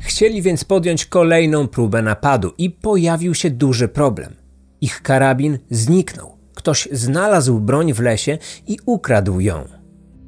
Chcieli 0.00 0.42
więc 0.42 0.64
podjąć 0.64 1.06
kolejną 1.06 1.68
próbę 1.68 2.02
napadu 2.02 2.52
i 2.58 2.70
pojawił 2.70 3.34
się 3.34 3.50
duży 3.50 3.88
problem. 3.88 4.36
Ich 4.80 5.02
karabin 5.02 5.58
zniknął. 5.70 6.36
Ktoś 6.54 6.88
znalazł 6.92 7.60
broń 7.60 7.92
w 7.92 8.00
lesie 8.00 8.38
i 8.66 8.78
ukradł 8.86 9.40
ją. 9.40 9.64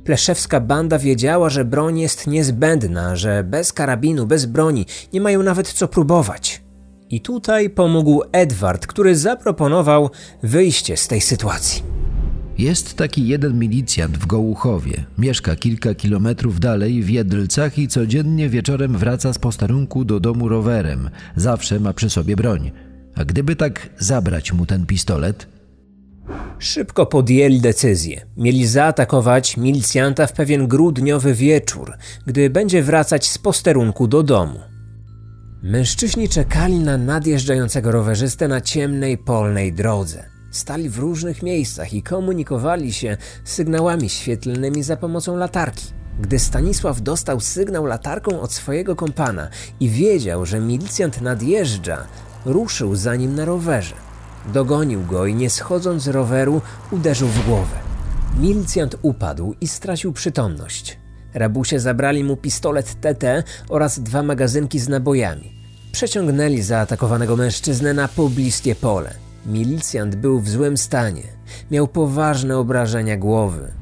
Pleszewska 0.04 0.60
banda 0.60 0.98
wiedziała, 0.98 1.50
że 1.50 1.64
broń 1.64 1.98
jest 1.98 2.26
niezbędna, 2.26 3.16
że 3.16 3.44
bez 3.44 3.72
karabinu, 3.72 4.26
bez 4.26 4.46
broni 4.46 4.86
nie 5.12 5.20
mają 5.20 5.42
nawet 5.42 5.72
co 5.72 5.88
próbować. 5.88 6.61
I 7.12 7.20
tutaj 7.20 7.70
pomógł 7.70 8.22
Edward, 8.32 8.86
który 8.86 9.16
zaproponował 9.16 10.10
wyjście 10.42 10.96
z 10.96 11.08
tej 11.08 11.20
sytuacji. 11.20 11.82
Jest 12.58 12.94
taki 12.94 13.28
jeden 13.28 13.58
milicjant 13.58 14.18
w 14.18 14.26
Gołuchowie. 14.26 15.04
Mieszka 15.18 15.56
kilka 15.56 15.94
kilometrów 15.94 16.60
dalej 16.60 17.02
w 17.02 17.10
Jedlcach 17.10 17.78
i 17.78 17.88
codziennie 17.88 18.48
wieczorem 18.48 18.98
wraca 18.98 19.32
z 19.32 19.38
posterunku 19.38 20.04
do 20.04 20.20
domu 20.20 20.48
rowerem. 20.48 21.10
Zawsze 21.36 21.80
ma 21.80 21.92
przy 21.92 22.10
sobie 22.10 22.36
broń. 22.36 22.70
A 23.14 23.24
gdyby 23.24 23.56
tak 23.56 23.88
zabrać 23.98 24.52
mu 24.52 24.66
ten 24.66 24.86
pistolet? 24.86 25.48
Szybko 26.58 27.06
podjęli 27.06 27.60
decyzję. 27.60 28.26
Mieli 28.36 28.66
zaatakować 28.66 29.56
milicjanta 29.56 30.26
w 30.26 30.32
pewien 30.32 30.66
grudniowy 30.66 31.34
wieczór, 31.34 31.92
gdy 32.26 32.50
będzie 32.50 32.82
wracać 32.82 33.28
z 33.28 33.38
posterunku 33.38 34.08
do 34.08 34.22
domu. 34.22 34.71
Mężczyźni 35.62 36.28
czekali 36.28 36.78
na 36.78 36.98
nadjeżdżającego 36.98 37.92
rowerzystę 37.92 38.48
na 38.48 38.60
ciemnej 38.60 39.18
polnej 39.18 39.72
drodze. 39.72 40.24
Stali 40.50 40.88
w 40.88 40.98
różnych 40.98 41.42
miejscach 41.42 41.94
i 41.94 42.02
komunikowali 42.02 42.92
się 42.92 43.16
sygnałami 43.44 44.08
świetlnymi 44.08 44.82
za 44.82 44.96
pomocą 44.96 45.36
latarki. 45.36 45.86
Gdy 46.20 46.38
Stanisław 46.38 47.00
dostał 47.00 47.40
sygnał 47.40 47.86
latarką 47.86 48.40
od 48.40 48.52
swojego 48.52 48.96
kompana 48.96 49.48
i 49.80 49.88
wiedział, 49.88 50.46
że 50.46 50.60
milicjant 50.60 51.20
nadjeżdża, 51.20 52.06
ruszył 52.44 52.96
za 52.96 53.16
nim 53.16 53.34
na 53.34 53.44
rowerze. 53.44 53.94
Dogonił 54.52 55.06
go 55.06 55.26
i 55.26 55.34
nie 55.34 55.50
schodząc 55.50 56.02
z 56.02 56.08
roweru 56.08 56.60
uderzył 56.90 57.28
w 57.28 57.46
głowę. 57.46 57.76
Milicjant 58.40 58.96
upadł 59.02 59.54
i 59.60 59.68
stracił 59.68 60.12
przytomność. 60.12 61.01
Rabusie 61.34 61.80
zabrali 61.80 62.24
mu 62.24 62.36
pistolet 62.36 63.00
TT 63.00 63.24
oraz 63.68 64.00
dwa 64.00 64.22
magazynki 64.22 64.78
z 64.78 64.88
nabojami. 64.88 65.52
Przeciągnęli 65.92 66.62
zaatakowanego 66.62 67.36
mężczyznę 67.36 67.94
na 67.94 68.08
pobliskie 68.08 68.74
pole. 68.74 69.14
Milicjant 69.46 70.16
był 70.16 70.40
w 70.40 70.48
złym 70.48 70.76
stanie. 70.76 71.22
Miał 71.70 71.88
poważne 71.88 72.58
obrażenia 72.58 73.16
głowy. 73.16 73.72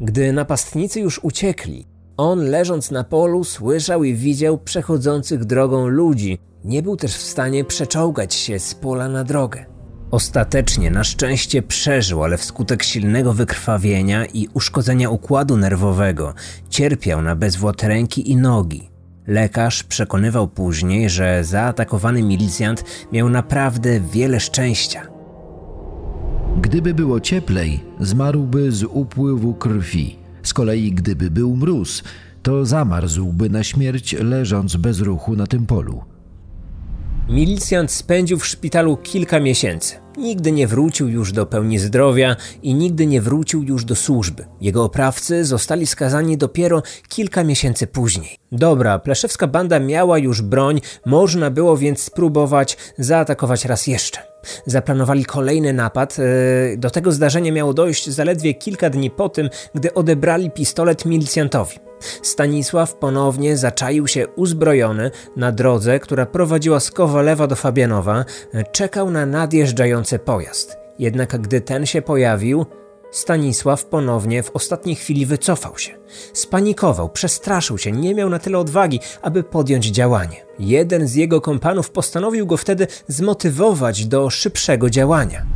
Gdy 0.00 0.32
napastnicy 0.32 1.00
już 1.00 1.20
uciekli, 1.24 1.86
on 2.16 2.50
leżąc 2.50 2.90
na 2.90 3.04
polu 3.04 3.44
słyszał 3.44 4.04
i 4.04 4.14
widział 4.14 4.58
przechodzących 4.58 5.44
drogą 5.44 5.86
ludzi. 5.86 6.38
Nie 6.64 6.82
był 6.82 6.96
też 6.96 7.16
w 7.16 7.22
stanie 7.22 7.64
przeczołgać 7.64 8.34
się 8.34 8.58
z 8.58 8.74
pola 8.74 9.08
na 9.08 9.24
drogę. 9.24 9.75
Ostatecznie 10.10 10.90
na 10.90 11.04
szczęście 11.04 11.62
przeżył, 11.62 12.24
ale 12.24 12.36
wskutek 12.36 12.82
silnego 12.82 13.32
wykrwawienia 13.32 14.26
i 14.26 14.48
uszkodzenia 14.54 15.10
układu 15.10 15.56
nerwowego 15.56 16.34
cierpiał 16.70 17.22
na 17.22 17.36
bezwład 17.36 17.82
ręki 17.82 18.30
i 18.30 18.36
nogi. 18.36 18.90
Lekarz 19.26 19.82
przekonywał 19.82 20.48
później, 20.48 21.10
że 21.10 21.44
zaatakowany 21.44 22.22
milicjant 22.22 22.84
miał 23.12 23.28
naprawdę 23.28 24.00
wiele 24.00 24.40
szczęścia. 24.40 25.06
Gdyby 26.60 26.94
było 26.94 27.20
cieplej, 27.20 27.80
zmarłby 28.00 28.72
z 28.72 28.84
upływu 28.84 29.54
krwi. 29.54 30.18
Z 30.42 30.54
kolei, 30.54 30.92
gdyby 30.92 31.30
był 31.30 31.56
mróz, 31.56 32.02
to 32.42 32.66
zamarzłby 32.66 33.50
na 33.50 33.64
śmierć, 33.64 34.12
leżąc 34.12 34.76
bez 34.76 35.00
ruchu 35.00 35.36
na 35.36 35.46
tym 35.46 35.66
polu. 35.66 36.15
Milicjant 37.28 37.92
spędził 37.92 38.38
w 38.38 38.46
szpitalu 38.46 38.96
kilka 38.96 39.40
miesięcy. 39.40 39.94
Nigdy 40.16 40.52
nie 40.52 40.66
wrócił 40.66 41.08
już 41.08 41.32
do 41.32 41.46
pełni 41.46 41.78
zdrowia 41.78 42.36
i 42.62 42.74
nigdy 42.74 43.06
nie 43.06 43.20
wrócił 43.20 43.62
już 43.62 43.84
do 43.84 43.96
służby. 43.96 44.46
Jego 44.60 44.84
oprawcy 44.84 45.44
zostali 45.44 45.86
skazani 45.86 46.36
dopiero 46.38 46.82
kilka 47.08 47.44
miesięcy 47.44 47.86
później. 47.86 48.36
Dobra, 48.52 48.98
pleszewska 48.98 49.46
banda 49.46 49.80
miała 49.80 50.18
już 50.18 50.42
broń, 50.42 50.80
można 51.06 51.50
było 51.50 51.76
więc 51.76 52.02
spróbować 52.02 52.76
zaatakować 52.98 53.64
raz 53.64 53.86
jeszcze. 53.86 54.20
Zaplanowali 54.66 55.24
kolejny 55.24 55.72
napad. 55.72 56.16
E, 56.18 56.76
do 56.76 56.90
tego 56.90 57.12
zdarzenia 57.12 57.52
miało 57.52 57.74
dojść 57.74 58.10
zaledwie 58.10 58.54
kilka 58.54 58.90
dni 58.90 59.10
po 59.10 59.28
tym, 59.28 59.50
gdy 59.74 59.94
odebrali 59.94 60.50
pistolet 60.50 61.04
milicjantowi. 61.04 61.85
Stanisław 62.22 62.94
ponownie 62.94 63.56
zaczaił 63.56 64.08
się 64.08 64.28
uzbrojony 64.28 65.10
na 65.36 65.52
drodze, 65.52 66.00
która 66.00 66.26
prowadziła 66.26 66.80
z 66.80 66.90
Kowalewa 66.90 67.46
do 67.46 67.56
Fabianowa, 67.56 68.24
czekał 68.72 69.10
na 69.10 69.26
nadjeżdżający 69.26 70.18
pojazd. 70.18 70.76
Jednak 70.98 71.40
gdy 71.40 71.60
ten 71.60 71.86
się 71.86 72.02
pojawił, 72.02 72.66
Stanisław 73.10 73.84
ponownie 73.84 74.42
w 74.42 74.50
ostatniej 74.50 74.96
chwili 74.96 75.26
wycofał 75.26 75.78
się. 75.78 75.94
Spanikował, 76.32 77.08
przestraszył 77.08 77.78
się, 77.78 77.92
nie 77.92 78.14
miał 78.14 78.30
na 78.30 78.38
tyle 78.38 78.58
odwagi, 78.58 79.00
aby 79.22 79.42
podjąć 79.42 79.86
działanie. 79.86 80.46
Jeden 80.58 81.08
z 81.08 81.14
jego 81.14 81.40
kompanów 81.40 81.90
postanowił 81.90 82.46
go 82.46 82.56
wtedy 82.56 82.86
zmotywować 83.08 84.06
do 84.06 84.30
szybszego 84.30 84.90
działania. 84.90 85.55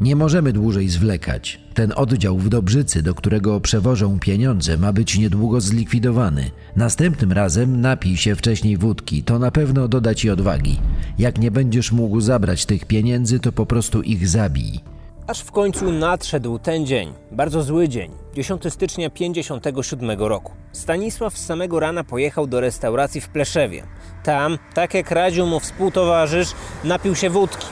Nie 0.00 0.16
możemy 0.16 0.52
dłużej 0.52 0.88
zwlekać. 0.88 1.60
Ten 1.74 1.92
oddział 1.96 2.38
w 2.38 2.48
Dobrzycy, 2.48 3.02
do 3.02 3.14
którego 3.14 3.60
przewożą 3.60 4.18
pieniądze, 4.18 4.76
ma 4.76 4.92
być 4.92 5.18
niedługo 5.18 5.60
zlikwidowany. 5.60 6.50
Następnym 6.76 7.32
razem 7.32 7.80
napij 7.80 8.16
się 8.16 8.36
wcześniej 8.36 8.76
wódki, 8.76 9.22
to 9.22 9.38
na 9.38 9.50
pewno 9.50 9.88
doda 9.88 10.14
ci 10.14 10.30
odwagi. 10.30 10.80
Jak 11.18 11.38
nie 11.38 11.50
będziesz 11.50 11.92
mógł 11.92 12.20
zabrać 12.20 12.66
tych 12.66 12.84
pieniędzy, 12.84 13.40
to 13.40 13.52
po 13.52 13.66
prostu 13.66 14.02
ich 14.02 14.28
zabij. 14.28 14.80
Aż 15.26 15.40
w 15.40 15.52
końcu 15.52 15.92
nadszedł 15.92 16.58
ten 16.58 16.86
dzień, 16.86 17.12
bardzo 17.32 17.62
zły 17.62 17.88
dzień, 17.88 18.10
10 18.34 18.62
stycznia 18.72 19.10
57 19.10 20.20
roku. 20.20 20.52
Stanisław 20.72 21.38
z 21.38 21.46
samego 21.46 21.80
rana 21.80 22.04
pojechał 22.04 22.46
do 22.46 22.60
restauracji 22.60 23.20
w 23.20 23.28
Pleszewie. 23.28 23.82
Tam, 24.24 24.58
tak 24.74 24.94
jak 24.94 25.10
radził 25.10 25.46
mu 25.46 25.60
współtowarzysz, 25.60 26.48
napił 26.84 27.14
się 27.14 27.30
wódki. 27.30 27.66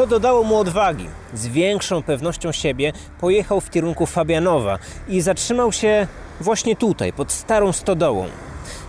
To 0.00 0.06
dodało 0.06 0.42
mu 0.44 0.56
odwagi. 0.56 1.06
Z 1.34 1.46
większą 1.46 2.02
pewnością 2.02 2.52
siebie 2.52 2.92
pojechał 3.20 3.60
w 3.60 3.70
kierunku 3.70 4.06
Fabianowa 4.06 4.78
i 5.08 5.20
zatrzymał 5.20 5.72
się 5.72 6.06
właśnie 6.40 6.76
tutaj, 6.76 7.12
pod 7.12 7.32
starą 7.32 7.72
stodołą. 7.72 8.26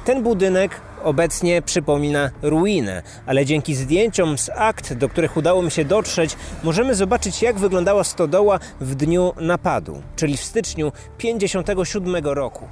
Ten 0.06 0.24
budynek 0.24 0.82
obecnie 1.03 1.62
przypomina 1.62 2.30
ruinę, 2.41 3.01
ale 3.25 3.46
dzięki 3.46 3.75
zdjęciom 3.75 4.38
z 4.38 4.50
akt, 4.50 4.94
do 4.94 5.10
których 5.10 5.38
udało 5.38 5.62
mi 5.62 5.72
się 5.72 5.86
dotrzeć, 5.86 6.36
możemy 6.63 6.96
zobaczyć, 6.96 7.41
jak 7.41 7.60
wyglądała 7.60 8.03
stodoła 8.03 8.60
w 8.82 8.96
dniu 8.96 9.34
napadu, 9.39 10.01
czyli 10.15 10.38
w 10.38 10.44
styczniu 10.44 10.91
57 11.18 12.25
roku. 12.25 12.68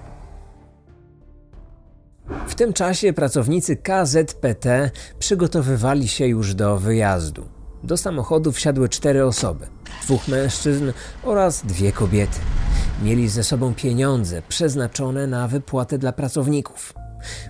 W 2.48 2.56
tym 2.56 2.74
czasie 2.74 3.14
pracownicy 3.14 3.76
KZPT 3.76 4.92
przygotowywali 5.20 6.08
się 6.08 6.28
już 6.28 6.54
do 6.54 6.78
wyjazdu. 6.78 7.59
Do 7.84 7.98
samochodu 7.98 8.52
wsiadły 8.52 8.90
cztery 8.90 9.26
osoby: 9.26 9.68
dwóch 10.04 10.28
mężczyzn 10.28 10.92
oraz 11.24 11.66
dwie 11.66 11.92
kobiety. 11.92 12.40
Mieli 13.04 13.30
ze 13.30 13.44
sobą 13.44 13.74
pieniądze 13.74 14.42
przeznaczone 14.50 15.28
na 15.28 15.48
wypłatę 15.48 15.98
dla 15.98 16.12
pracowników. 16.12 16.94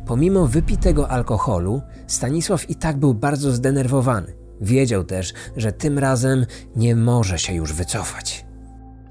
Pomimo 0.06 0.48
wypitego 0.48 1.10
alkoholu, 1.10 1.82
Stanisław 2.08 2.70
i 2.70 2.76
tak 2.76 2.98
był 2.98 3.14
bardzo 3.14 3.52
zdenerwowany. 3.52 4.36
Wiedział 4.62 5.04
też, 5.04 5.34
że 5.58 5.72
tym 5.72 6.00
razem 6.00 6.46
nie 6.76 6.96
może 6.96 7.40
się 7.40 7.54
już 7.54 7.74
wycofać. 7.74 8.46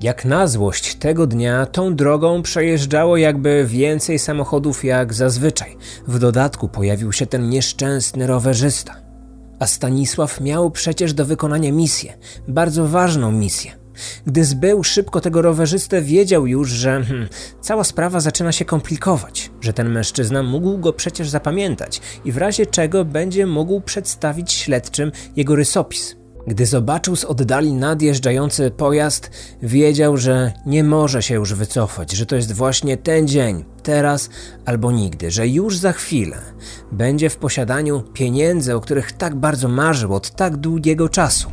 Jak 0.01 0.25
na 0.25 0.47
złość 0.47 0.95
tego 0.95 1.27
dnia 1.27 1.67
tą 1.67 1.97
drogą 1.97 2.43
przejeżdżało 2.43 3.17
jakby 3.17 3.67
więcej 3.67 4.19
samochodów 4.19 4.85
jak 4.85 5.15
zazwyczaj. 5.15 5.77
W 6.07 6.19
dodatku 6.19 6.69
pojawił 6.69 7.13
się 7.13 7.27
ten 7.27 7.49
nieszczęsny 7.49 8.27
rowerzysta. 8.27 9.08
A 9.59 9.67
Stanisław 9.67 10.41
miał 10.41 10.71
przecież 10.71 11.15
do 11.15 11.25
wykonania 11.25 11.73
misję, 11.73 12.19
bardzo 12.49 12.88
ważną 12.88 13.33
misję. 13.33 13.73
Gdy 14.27 14.45
zbył 14.45 14.85
szybko 14.85 15.21
tego 15.21 15.43
rowerzystę, 15.43 16.03
wiedział 16.03 16.47
już, 16.47 16.71
że 16.71 17.03
hmm, 17.09 17.29
cała 17.61 17.85
sprawa 17.85 18.21
zaczyna 18.21 18.53
się 18.53 18.65
komplikować, 18.65 19.50
że 19.61 19.73
ten 19.73 19.88
mężczyzna 19.88 20.43
mógł 20.43 20.79
go 20.79 20.93
przecież 20.93 21.29
zapamiętać 21.29 22.00
i 22.25 22.33
w 22.33 22.37
razie 22.37 22.67
czego 22.67 23.05
będzie 23.05 23.47
mógł 23.47 23.81
przedstawić 23.81 24.53
śledczym 24.53 25.12
jego 25.37 25.57
rysopis. 25.57 26.18
Gdy 26.49 26.67
zobaczył 26.67 27.17
z 27.17 27.25
oddali 27.25 27.73
nadjeżdżający 27.73 28.71
pojazd, 28.71 29.31
wiedział, 29.62 30.17
że 30.17 30.52
nie 30.67 30.85
może 30.85 31.23
się 31.23 31.35
już 31.35 31.55
wycofać, 31.55 32.12
że 32.12 32.26
to 32.26 32.37
jest 32.37 32.52
właśnie 32.52 32.97
ten 32.97 33.28
dzień, 33.28 33.64
teraz 33.83 34.31
albo 34.64 34.93
nigdy, 34.93 35.31
że 35.31 35.49
już 35.49 35.78
za 35.78 35.93
chwilę 35.93 36.37
będzie 36.93 37.31
w 37.31 37.37
posiadaniu 37.37 38.02
pieniędzy, 38.12 38.76
o 38.76 38.81
których 38.81 39.12
tak 39.12 39.35
bardzo 39.35 39.69
marzył 39.69 40.14
od 40.14 40.31
tak 40.31 40.57
długiego 40.57 41.09
czasu. 41.09 41.50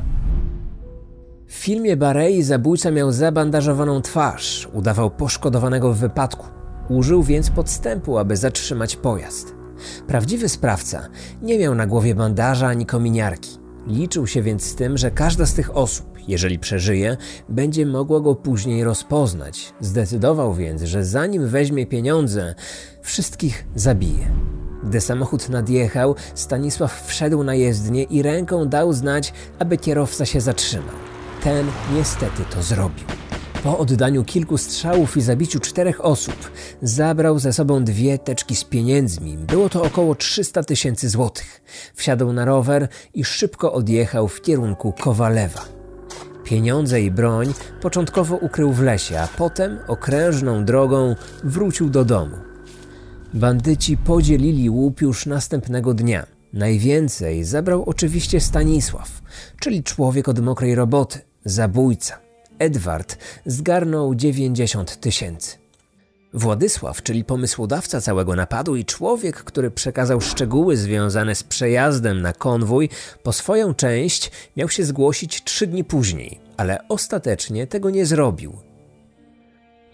W 1.47 1.53
filmie 1.53 1.97
Barei 1.97 2.43
zabójca 2.43 2.91
miał 2.91 3.11
zabandażowaną 3.11 4.01
twarz, 4.01 4.67
udawał 4.73 5.11
poszkodowanego 5.11 5.93
w 5.93 5.97
wypadku. 5.97 6.45
Użył 6.89 7.23
więc 7.23 7.49
podstępu, 7.49 8.17
aby 8.17 8.37
zatrzymać 8.37 8.95
pojazd. 8.95 9.55
Prawdziwy 10.07 10.49
sprawca 10.49 11.07
nie 11.41 11.59
miał 11.59 11.75
na 11.75 11.87
głowie 11.87 12.15
bandaża 12.15 12.67
ani 12.67 12.85
kominiarki. 12.85 13.64
Liczył 13.87 14.27
się 14.27 14.41
więc 14.41 14.63
z 14.63 14.75
tym, 14.75 14.97
że 14.97 15.11
każda 15.11 15.45
z 15.45 15.53
tych 15.53 15.77
osób, 15.77 16.05
jeżeli 16.27 16.59
przeżyje, 16.59 17.17
będzie 17.49 17.85
mogła 17.85 18.19
go 18.19 18.35
później 18.35 18.83
rozpoznać. 18.83 19.73
Zdecydował 19.79 20.53
więc, 20.53 20.81
że 20.81 21.05
zanim 21.05 21.47
weźmie 21.47 21.85
pieniądze, 21.85 22.55
wszystkich 23.01 23.65
zabije. 23.75 24.31
Gdy 24.83 25.01
samochód 25.01 25.49
nadjechał, 25.49 26.15
Stanisław 26.35 27.07
wszedł 27.07 27.43
na 27.43 27.55
jezdnię 27.55 28.03
i 28.03 28.21
ręką 28.21 28.65
dał 28.65 28.93
znać, 28.93 29.33
aby 29.59 29.77
kierowca 29.77 30.25
się 30.25 30.41
zatrzymał. 30.41 30.95
ten 31.43 31.65
niestety 31.93 32.43
to 32.55 32.63
zrobił. 32.63 33.05
Po 33.65 33.77
oddaniu 33.77 34.23
kilku 34.23 34.57
strzałów 34.57 35.17
i 35.17 35.21
zabiciu 35.21 35.59
czterech 35.59 36.05
osób, 36.05 36.51
zabrał 36.81 37.39
ze 37.39 37.53
sobą 37.53 37.83
dwie 37.83 38.19
teczki 38.19 38.55
z 38.55 38.63
pieniędzmi. 38.63 39.37
Było 39.37 39.69
to 39.69 39.83
około 39.83 40.15
300 40.15 40.63
tysięcy 40.63 41.09
złotych. 41.09 41.61
Wsiadł 41.95 42.33
na 42.33 42.45
rower 42.45 42.87
i 43.13 43.23
szybko 43.23 43.73
odjechał 43.73 44.27
w 44.27 44.41
kierunku 44.41 44.93
Kowalewa. 45.01 45.65
Pieniądze 46.43 47.01
i 47.01 47.11
broń 47.11 47.53
początkowo 47.81 48.35
ukrył 48.35 48.73
w 48.73 48.81
lesie, 48.81 49.19
a 49.19 49.27
potem 49.27 49.79
okrężną 49.87 50.65
drogą 50.65 51.15
wrócił 51.43 51.89
do 51.89 52.05
domu. 52.05 52.35
Bandyci 53.33 53.97
podzielili 53.97 54.69
łup 54.69 55.01
już 55.01 55.25
następnego 55.25 55.93
dnia. 55.93 56.25
Najwięcej 56.53 57.43
zabrał 57.43 57.83
oczywiście 57.83 58.39
Stanisław, 58.39 59.21
czyli 59.59 59.83
człowiek 59.83 60.29
od 60.29 60.39
mokrej 60.39 60.75
roboty, 60.75 61.19
zabójca. 61.45 62.24
Edward 62.59 63.17
zgarnął 63.45 64.15
90 64.15 64.99
tysięcy. 64.99 65.57
Władysław, 66.33 67.03
czyli 67.03 67.23
pomysłodawca 67.23 68.01
całego 68.01 68.35
napadu 68.35 68.75
i 68.75 68.85
człowiek, 68.85 69.43
który 69.43 69.71
przekazał 69.71 70.21
szczegóły 70.21 70.77
związane 70.77 71.35
z 71.35 71.43
przejazdem 71.43 72.21
na 72.21 72.33
konwój, 72.33 72.89
po 73.23 73.33
swoją 73.33 73.73
część 73.73 74.31
miał 74.57 74.69
się 74.69 74.85
zgłosić 74.85 75.43
trzy 75.43 75.67
dni 75.67 75.83
później, 75.83 76.39
ale 76.57 76.87
ostatecznie 76.87 77.67
tego 77.67 77.89
nie 77.89 78.05
zrobił. 78.05 78.53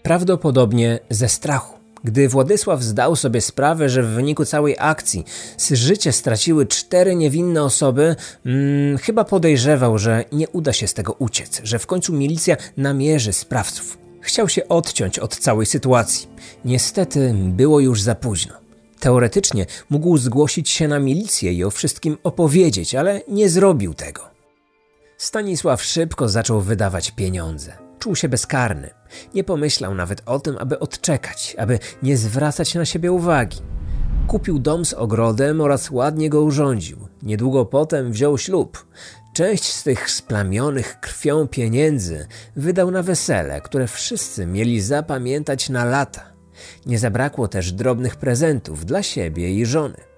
Prawdopodobnie 0.02 0.98
ze 1.10 1.28
strachu. 1.28 1.81
Gdy 2.04 2.28
Władysław 2.28 2.82
zdał 2.82 3.16
sobie 3.16 3.40
sprawę, 3.40 3.88
że 3.88 4.02
w 4.02 4.06
wyniku 4.06 4.44
całej 4.44 4.76
akcji 4.78 5.24
życie 5.72 6.12
straciły 6.12 6.66
cztery 6.66 7.14
niewinne 7.14 7.62
osoby, 7.62 8.16
hmm, 8.44 8.98
chyba 8.98 9.24
podejrzewał, 9.24 9.98
że 9.98 10.24
nie 10.32 10.48
uda 10.48 10.72
się 10.72 10.88
z 10.88 10.94
tego 10.94 11.12
uciec, 11.12 11.60
że 11.64 11.78
w 11.78 11.86
końcu 11.86 12.12
milicja 12.12 12.56
namierzy 12.76 13.32
sprawców. 13.32 13.98
Chciał 14.20 14.48
się 14.48 14.68
odciąć 14.68 15.18
od 15.18 15.36
całej 15.36 15.66
sytuacji. 15.66 16.28
Niestety 16.64 17.34
było 17.36 17.80
już 17.80 18.02
za 18.02 18.14
późno. 18.14 18.54
Teoretycznie 19.00 19.66
mógł 19.90 20.18
zgłosić 20.18 20.70
się 20.70 20.88
na 20.88 20.98
milicję 20.98 21.52
i 21.52 21.64
o 21.64 21.70
wszystkim 21.70 22.18
opowiedzieć, 22.22 22.94
ale 22.94 23.20
nie 23.28 23.48
zrobił 23.48 23.94
tego. 23.94 24.22
Stanisław 25.18 25.82
szybko 25.82 26.28
zaczął 26.28 26.60
wydawać 26.60 27.10
pieniądze. 27.10 27.91
Czuł 28.02 28.16
się 28.16 28.28
bezkarny. 28.28 28.90
Nie 29.34 29.44
pomyślał 29.44 29.94
nawet 29.94 30.22
o 30.26 30.40
tym, 30.40 30.56
aby 30.58 30.78
odczekać, 30.78 31.56
aby 31.58 31.78
nie 32.02 32.16
zwracać 32.16 32.74
na 32.74 32.84
siebie 32.84 33.12
uwagi. 33.12 33.58
Kupił 34.28 34.58
dom 34.58 34.84
z 34.84 34.92
ogrodem 34.92 35.60
oraz 35.60 35.90
ładnie 35.90 36.30
go 36.30 36.42
urządził. 36.42 37.08
Niedługo 37.22 37.66
potem 37.66 38.12
wziął 38.12 38.38
ślub. 38.38 38.86
Część 39.34 39.64
z 39.64 39.82
tych 39.82 40.10
splamionych 40.10 41.00
krwią 41.00 41.48
pieniędzy 41.48 42.26
wydał 42.56 42.90
na 42.90 43.02
wesele, 43.02 43.60
które 43.60 43.86
wszyscy 43.86 44.46
mieli 44.46 44.80
zapamiętać 44.80 45.68
na 45.68 45.84
lata. 45.84 46.32
Nie 46.86 46.98
zabrakło 46.98 47.48
też 47.48 47.72
drobnych 47.72 48.16
prezentów 48.16 48.84
dla 48.84 49.02
siebie 49.02 49.50
i 49.50 49.66
żony. 49.66 50.11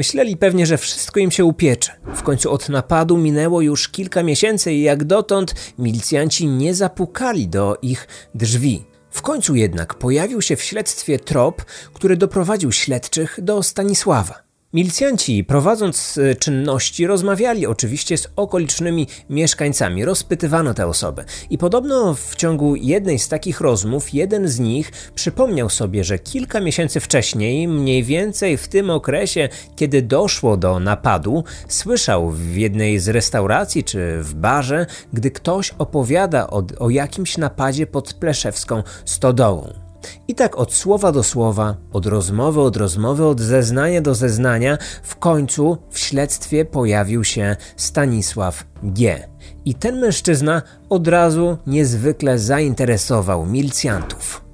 Myśleli 0.00 0.36
pewnie, 0.36 0.66
że 0.66 0.78
wszystko 0.78 1.20
im 1.20 1.30
się 1.30 1.44
upiecze. 1.44 1.92
W 2.14 2.22
końcu 2.22 2.50
od 2.50 2.68
napadu 2.68 3.16
minęło 3.16 3.60
już 3.60 3.88
kilka 3.88 4.22
miesięcy 4.22 4.72
i 4.72 4.82
jak 4.82 5.04
dotąd 5.04 5.54
milicjanci 5.78 6.46
nie 6.46 6.74
zapukali 6.74 7.48
do 7.48 7.76
ich 7.82 8.08
drzwi. 8.34 8.84
W 9.10 9.22
końcu 9.22 9.54
jednak 9.54 9.94
pojawił 9.94 10.42
się 10.42 10.56
w 10.56 10.62
śledztwie 10.62 11.18
trop, 11.18 11.64
który 11.94 12.16
doprowadził 12.16 12.72
śledczych 12.72 13.38
do 13.42 13.62
Stanisława. 13.62 14.49
Milicjanci, 14.74 15.44
prowadząc 15.44 16.18
e, 16.18 16.34
czynności, 16.34 17.06
rozmawiali 17.06 17.66
oczywiście 17.66 18.18
z 18.18 18.28
okolicznymi 18.36 19.06
mieszkańcami, 19.30 20.04
rozpytywano 20.04 20.74
te 20.74 20.86
osoby. 20.86 21.24
I 21.50 21.58
podobno 21.58 22.14
w 22.14 22.36
ciągu 22.36 22.76
jednej 22.76 23.18
z 23.18 23.28
takich 23.28 23.60
rozmów 23.60 24.14
jeden 24.14 24.48
z 24.48 24.58
nich 24.58 24.92
przypomniał 25.14 25.70
sobie, 25.70 26.04
że 26.04 26.18
kilka 26.18 26.60
miesięcy 26.60 27.00
wcześniej, 27.00 27.68
mniej 27.68 28.04
więcej 28.04 28.56
w 28.56 28.68
tym 28.68 28.90
okresie, 28.90 29.48
kiedy 29.76 30.02
doszło 30.02 30.56
do 30.56 30.80
napadu, 30.80 31.44
słyszał 31.68 32.30
w 32.30 32.56
jednej 32.56 32.98
z 32.98 33.08
restauracji 33.08 33.84
czy 33.84 34.22
w 34.22 34.34
barze, 34.34 34.86
gdy 35.12 35.30
ktoś 35.30 35.70
opowiada 35.78 36.46
o, 36.46 36.62
o 36.78 36.90
jakimś 36.90 37.38
napadzie 37.38 37.86
pod 37.86 38.14
Pleszewską 38.14 38.82
stodołą. 39.04 39.89
I 40.28 40.34
tak 40.34 40.58
od 40.58 40.74
słowa 40.74 41.12
do 41.12 41.22
słowa, 41.22 41.76
od 41.92 42.06
rozmowy 42.06 42.60
od 42.60 42.76
rozmowy, 42.76 43.26
od 43.26 43.40
zeznania 43.40 44.00
do 44.00 44.14
zeznania, 44.14 44.78
w 45.02 45.16
końcu 45.16 45.78
w 45.90 45.98
śledztwie 45.98 46.64
pojawił 46.64 47.24
się 47.24 47.56
Stanisław 47.76 48.64
G. 48.82 49.28
I 49.64 49.74
ten 49.74 50.00
mężczyzna 50.00 50.62
od 50.88 51.08
razu 51.08 51.58
niezwykle 51.66 52.38
zainteresował 52.38 53.46
milicjantów. 53.46 54.44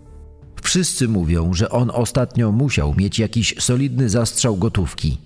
Wszyscy 0.63 1.09
mówią, 1.09 1.55
że 1.55 1.71
on 1.71 1.91
ostatnio 1.95 2.53
musiał 2.53 2.95
mieć 2.95 3.19
jakiś 3.19 3.55
solidny 3.59 4.09
zastrzał 4.09 4.57
gotówki. 4.57 5.26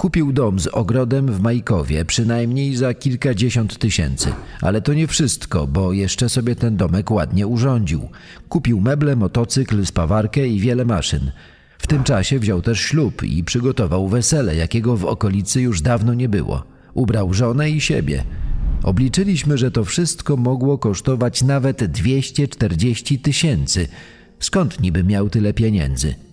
Kupił 0.00 0.32
dom 0.32 0.60
z 0.60 0.66
ogrodem 0.66 1.26
w 1.26 1.40
Majkowie 1.40 2.04
przynajmniej 2.04 2.76
za 2.76 2.94
kilkadziesiąt 2.94 3.78
tysięcy. 3.78 4.32
Ale 4.60 4.82
to 4.82 4.94
nie 4.94 5.06
wszystko, 5.06 5.66
bo 5.66 5.92
jeszcze 5.92 6.28
sobie 6.28 6.56
ten 6.56 6.76
domek 6.76 7.10
ładnie 7.10 7.46
urządził. 7.46 8.08
Kupił 8.48 8.80
meble, 8.80 9.16
motocykl, 9.16 9.86
spawarkę 9.86 10.48
i 10.48 10.60
wiele 10.60 10.84
maszyn. 10.84 11.32
W 11.78 11.86
tym 11.86 12.04
czasie 12.04 12.38
wziął 12.38 12.62
też 12.62 12.80
ślub 12.80 13.22
i 13.22 13.44
przygotował 13.44 14.08
wesele, 14.08 14.56
jakiego 14.56 14.96
w 14.96 15.04
okolicy 15.04 15.60
już 15.60 15.82
dawno 15.82 16.14
nie 16.14 16.28
było. 16.28 16.64
Ubrał 16.94 17.34
żonę 17.34 17.70
i 17.70 17.80
siebie. 17.80 18.24
Obliczyliśmy, 18.82 19.58
że 19.58 19.70
to 19.70 19.84
wszystko 19.84 20.36
mogło 20.36 20.78
kosztować 20.78 21.42
nawet 21.42 21.84
240 21.84 23.18
tysięcy. 23.18 23.88
Skąd 24.38 24.80
niby 24.80 25.04
miał 25.04 25.30
tyle 25.30 25.52
pieniędzy? 25.52 26.29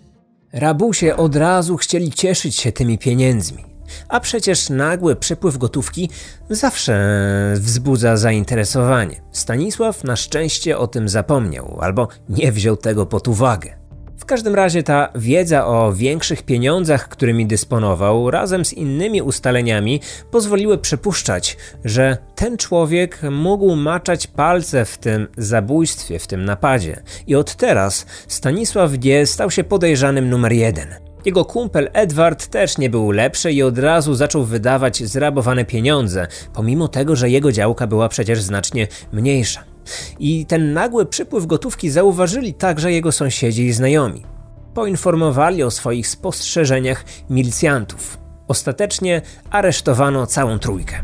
Rabusie 0.57 1.15
od 1.15 1.35
razu 1.35 1.77
chcieli 1.77 2.11
cieszyć 2.11 2.55
się 2.55 2.71
tymi 2.71 2.97
pieniędzmi. 2.97 3.65
A 4.09 4.19
przecież 4.19 4.69
nagły 4.69 5.15
przepływ 5.15 5.57
gotówki 5.57 6.09
zawsze 6.49 7.53
wzbudza 7.55 8.17
zainteresowanie. 8.17 9.21
Stanisław 9.31 10.03
na 10.03 10.15
szczęście 10.15 10.77
o 10.77 10.87
tym 10.87 11.09
zapomniał 11.09 11.77
albo 11.81 12.07
nie 12.29 12.51
wziął 12.51 12.77
tego 12.77 13.05
pod 13.05 13.27
uwagę. 13.27 13.86
W 14.17 14.25
każdym 14.25 14.55
razie 14.55 14.83
ta 14.83 15.09
wiedza 15.15 15.67
o 15.67 15.93
większych 15.93 16.43
pieniądzach, 16.43 17.09
którymi 17.09 17.45
dysponował, 17.45 18.31
razem 18.31 18.65
z 18.65 18.73
innymi 18.73 19.21
ustaleniami, 19.21 20.01
pozwoliły 20.31 20.77
przypuszczać, 20.77 21.57
że 21.85 22.17
ten 22.35 22.57
człowiek 22.57 23.19
mógł 23.31 23.75
maczać 23.75 24.27
palce 24.27 24.85
w 24.85 24.97
tym 24.97 25.27
zabójstwie, 25.37 26.19
w 26.19 26.27
tym 26.27 26.45
napadzie. 26.45 27.03
I 27.27 27.35
od 27.35 27.55
teraz 27.55 28.05
Stanisław 28.27 28.91
D. 28.91 29.25
stał 29.25 29.51
się 29.51 29.63
podejrzanym 29.63 30.29
numer 30.29 30.53
jeden. 30.53 30.87
Jego 31.25 31.45
kumpel 31.45 31.89
Edward 31.93 32.47
też 32.47 32.77
nie 32.77 32.89
był 32.89 33.11
lepszy 33.11 33.51
i 33.51 33.63
od 33.63 33.77
razu 33.77 34.13
zaczął 34.13 34.43
wydawać 34.43 35.03
zrabowane 35.03 35.65
pieniądze, 35.65 36.27
pomimo 36.53 36.87
tego, 36.87 37.15
że 37.15 37.29
jego 37.29 37.51
działka 37.51 37.87
była 37.87 38.09
przecież 38.09 38.41
znacznie 38.41 38.87
mniejsza. 39.11 39.76
I 40.19 40.45
ten 40.45 40.73
nagły 40.73 41.05
przypływ 41.05 41.45
gotówki 41.45 41.89
zauważyli 41.89 42.53
także 42.53 42.91
jego 42.91 43.11
sąsiedzi 43.11 43.65
i 43.65 43.73
znajomi. 43.73 44.23
Poinformowali 44.73 45.63
o 45.63 45.71
swoich 45.71 46.07
spostrzeżeniach 46.07 47.05
milicjantów. 47.29 48.17
Ostatecznie 48.47 49.21
aresztowano 49.49 50.27
całą 50.27 50.59
trójkę. 50.59 50.95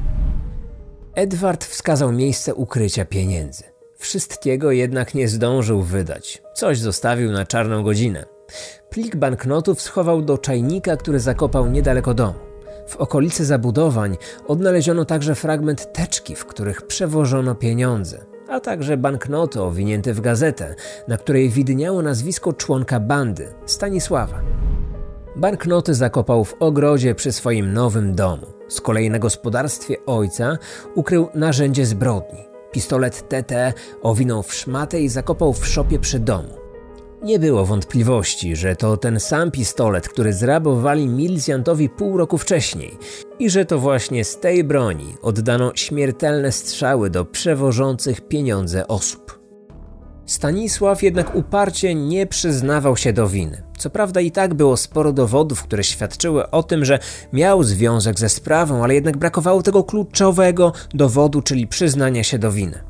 Edward 1.15 1.65
wskazał 1.65 2.12
miejsce 2.12 2.56
ukrycia 2.56 3.06
pieniędzy. 3.06 3.63
Wszystkiego 3.98 4.72
jednak 4.72 5.13
nie 5.13 5.28
zdążył 5.28 5.82
wydać. 5.82 6.41
Coś 6.54 6.80
zostawił 6.80 7.32
na 7.32 7.46
czarną 7.46 7.84
godzinę. 7.84 8.26
Plik 8.89 9.15
banknotów 9.15 9.82
schował 9.82 10.22
do 10.22 10.38
czajnika, 10.38 10.98
który 10.98 11.19
zakopał 11.19 11.69
niedaleko 11.69 12.13
domu. 12.13 12.39
W 12.88 12.96
okolicy 12.96 13.46
zabudowań 13.46 14.17
odnaleziono 14.48 15.06
także 15.06 15.36
fragment 15.36 15.93
teczki, 15.93 16.36
w 16.36 16.46
których 16.46 16.82
przewożono 16.82 17.56
pieniądze 17.56 18.33
a 18.49 18.60
także 18.60 18.97
banknoty 18.97 19.62
owinięte 19.62 20.13
w 20.13 20.21
gazetę, 20.21 20.75
na 21.08 21.17
której 21.17 21.49
widniało 21.49 22.01
nazwisko 22.01 22.53
członka 22.53 22.99
bandy 22.99 23.53
Stanisława. 23.65 24.41
Banknoty 25.36 25.93
zakopał 25.93 26.45
w 26.45 26.56
ogrodzie 26.60 27.15
przy 27.15 27.32
swoim 27.32 27.73
nowym 27.73 28.15
domu. 28.15 28.45
Z 28.67 28.82
kolei 28.82 29.10
na 29.10 29.19
gospodarstwie 29.19 30.06
ojca 30.06 30.58
ukrył 30.95 31.29
narzędzie 31.36 31.86
zbrodni. 31.86 32.39
Pistolet 32.71 33.29
TT 33.29 33.73
owinął 34.01 34.43
w 34.43 34.53
szmatę 34.53 35.01
i 35.01 35.10
zakopał 35.10 35.53
w 35.53 35.67
szopie 35.67 35.99
przy 35.99 36.19
domu. 36.19 36.62
Nie 37.23 37.39
było 37.39 37.65
wątpliwości, 37.65 38.55
że 38.55 38.75
to 38.75 38.97
ten 38.97 39.19
sam 39.19 39.51
pistolet, 39.51 40.09
który 40.09 40.33
zrabowali 40.33 41.07
milicjantowi 41.07 41.89
pół 41.89 42.17
roku 42.17 42.38
wcześniej 42.38 42.97
i 43.39 43.49
że 43.49 43.65
to 43.65 43.79
właśnie 43.79 44.25
z 44.25 44.39
tej 44.39 44.63
broni 44.63 45.15
oddano 45.21 45.71
śmiertelne 45.75 46.51
strzały 46.51 47.09
do 47.09 47.25
przewożących 47.25 48.27
pieniądze 48.27 48.88
osób. 48.88 49.39
Stanisław 50.25 51.03
jednak 51.03 51.36
uparcie 51.36 51.95
nie 51.95 52.27
przyznawał 52.27 52.97
się 52.97 53.13
do 53.13 53.27
winy. 53.27 53.63
Co 53.77 53.89
prawda 53.89 54.21
i 54.21 54.31
tak 54.31 54.53
było 54.53 54.77
sporo 54.77 55.13
dowodów, 55.13 55.63
które 55.63 55.83
świadczyły 55.83 56.49
o 56.49 56.63
tym, 56.63 56.86
że 56.86 56.99
miał 57.33 57.63
związek 57.63 58.19
ze 58.19 58.29
sprawą, 58.29 58.83
ale 58.83 58.95
jednak 58.95 59.17
brakowało 59.17 59.63
tego 59.63 59.83
kluczowego 59.83 60.73
dowodu, 60.93 61.41
czyli 61.41 61.67
przyznania 61.67 62.23
się 62.23 62.39
do 62.39 62.51
winy. 62.51 62.83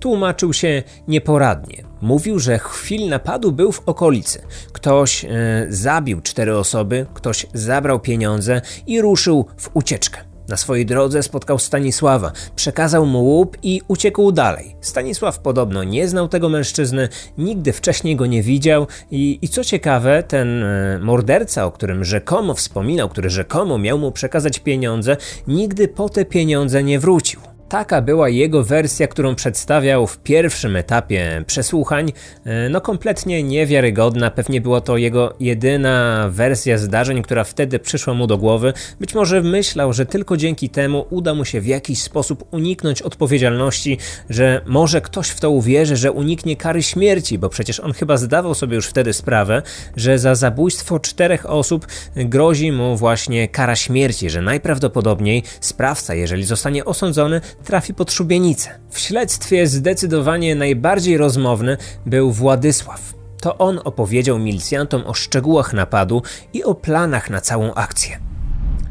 Tłumaczył 0.00 0.52
się 0.52 0.82
nieporadnie. 1.08 1.91
Mówił, 2.02 2.38
że 2.38 2.58
chwil 2.58 3.08
napadu 3.08 3.52
był 3.52 3.72
w 3.72 3.82
okolicy. 3.86 4.42
Ktoś 4.72 5.24
e, 5.24 5.28
zabił 5.68 6.20
cztery 6.20 6.56
osoby, 6.56 7.06
ktoś 7.14 7.46
zabrał 7.54 8.00
pieniądze 8.00 8.60
i 8.86 9.00
ruszył 9.00 9.46
w 9.56 9.70
ucieczkę. 9.74 10.32
Na 10.48 10.56
swojej 10.56 10.86
drodze 10.86 11.22
spotkał 11.22 11.58
Stanisława, 11.58 12.32
przekazał 12.56 13.06
mu 13.06 13.24
łup 13.24 13.56
i 13.62 13.80
uciekł 13.88 14.32
dalej. 14.32 14.76
Stanisław 14.80 15.38
podobno 15.38 15.84
nie 15.84 16.08
znał 16.08 16.28
tego 16.28 16.48
mężczyzny, 16.48 17.08
nigdy 17.38 17.72
wcześniej 17.72 18.16
go 18.16 18.26
nie 18.26 18.42
widział 18.42 18.86
i, 19.10 19.38
i 19.42 19.48
co 19.48 19.64
ciekawe, 19.64 20.22
ten 20.22 20.62
e, 20.62 20.98
morderca, 20.98 21.66
o 21.66 21.70
którym 21.70 22.04
rzekomo 22.04 22.54
wspominał, 22.54 23.08
który 23.08 23.30
rzekomo 23.30 23.78
miał 23.78 23.98
mu 23.98 24.12
przekazać 24.12 24.58
pieniądze, 24.58 25.16
nigdy 25.46 25.88
po 25.88 26.08
te 26.08 26.24
pieniądze 26.24 26.82
nie 26.82 26.98
wrócił. 26.98 27.51
Taka 27.72 28.02
była 28.02 28.28
jego 28.28 28.64
wersja, 28.64 29.08
którą 29.08 29.34
przedstawiał 29.34 30.06
w 30.06 30.18
pierwszym 30.18 30.76
etapie 30.76 31.44
przesłuchań. 31.46 32.12
E, 32.44 32.68
no 32.68 32.80
kompletnie 32.80 33.42
niewiarygodna, 33.42 34.30
pewnie 34.30 34.60
była 34.60 34.80
to 34.80 34.96
jego 34.96 35.34
jedyna 35.40 36.26
wersja 36.30 36.78
zdarzeń, 36.78 37.22
która 37.22 37.44
wtedy 37.44 37.78
przyszła 37.78 38.14
mu 38.14 38.26
do 38.26 38.38
głowy. 38.38 38.72
Być 39.00 39.14
może 39.14 39.42
myślał, 39.42 39.92
że 39.92 40.06
tylko 40.06 40.36
dzięki 40.36 40.68
temu 40.68 41.06
uda 41.10 41.34
mu 41.34 41.44
się 41.44 41.60
w 41.60 41.66
jakiś 41.66 42.02
sposób 42.02 42.44
uniknąć 42.50 43.02
odpowiedzialności, 43.02 43.98
że 44.30 44.60
może 44.66 45.00
ktoś 45.00 45.28
w 45.28 45.40
to 45.40 45.50
uwierzy, 45.50 45.96
że 45.96 46.12
uniknie 46.12 46.56
kary 46.56 46.82
śmierci, 46.82 47.38
bo 47.38 47.48
przecież 47.48 47.80
on 47.80 47.92
chyba 47.92 48.16
zdawał 48.16 48.54
sobie 48.54 48.76
już 48.76 48.86
wtedy 48.86 49.12
sprawę, 49.12 49.62
że 49.96 50.18
za 50.18 50.34
zabójstwo 50.34 50.98
czterech 50.98 51.50
osób 51.50 51.86
grozi 52.16 52.72
mu 52.72 52.96
właśnie 52.96 53.48
kara 53.48 53.76
śmierci, 53.76 54.30
że 54.30 54.42
najprawdopodobniej 54.42 55.42
sprawca, 55.60 56.14
jeżeli 56.14 56.44
zostanie 56.44 56.84
osądzony, 56.84 57.40
trafi 57.62 57.94
pod 57.94 58.12
szubienicę. 58.12 58.70
W 58.90 58.98
śledztwie 58.98 59.66
zdecydowanie 59.66 60.54
najbardziej 60.54 61.16
rozmowny 61.16 61.76
był 62.06 62.32
Władysław. 62.32 63.14
To 63.40 63.58
on 63.58 63.80
opowiedział 63.84 64.38
milicjantom 64.38 65.02
o 65.06 65.14
szczegółach 65.14 65.72
napadu 65.72 66.22
i 66.52 66.64
o 66.64 66.74
planach 66.74 67.30
na 67.30 67.40
całą 67.40 67.74
akcję. 67.74 68.20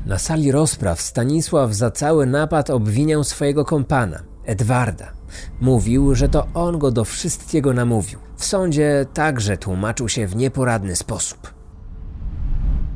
Na 0.06 0.18
sali 0.18 0.52
rozpraw 0.52 1.02
Stanisław 1.02 1.74
za 1.74 1.92
cały 1.92 2.26
napad 2.26 2.70
obwiniał 2.70 3.24
swojego 3.24 3.66
kompana, 3.66 4.24
Edwarda. 4.46 5.12
Mówił, 5.62 6.16
że 6.16 6.30
to 6.30 6.48
on 6.54 6.80
go 6.80 6.92
do 6.92 7.06
wszystkiego 7.06 7.74
namówił. 7.74 8.20
W 8.38 8.46
sądzie 8.46 9.06
także 9.14 9.58
tłumaczył 9.58 10.10
się 10.10 10.28
w 10.28 10.36
nieporadny 10.36 10.96
sposób. 10.96 11.54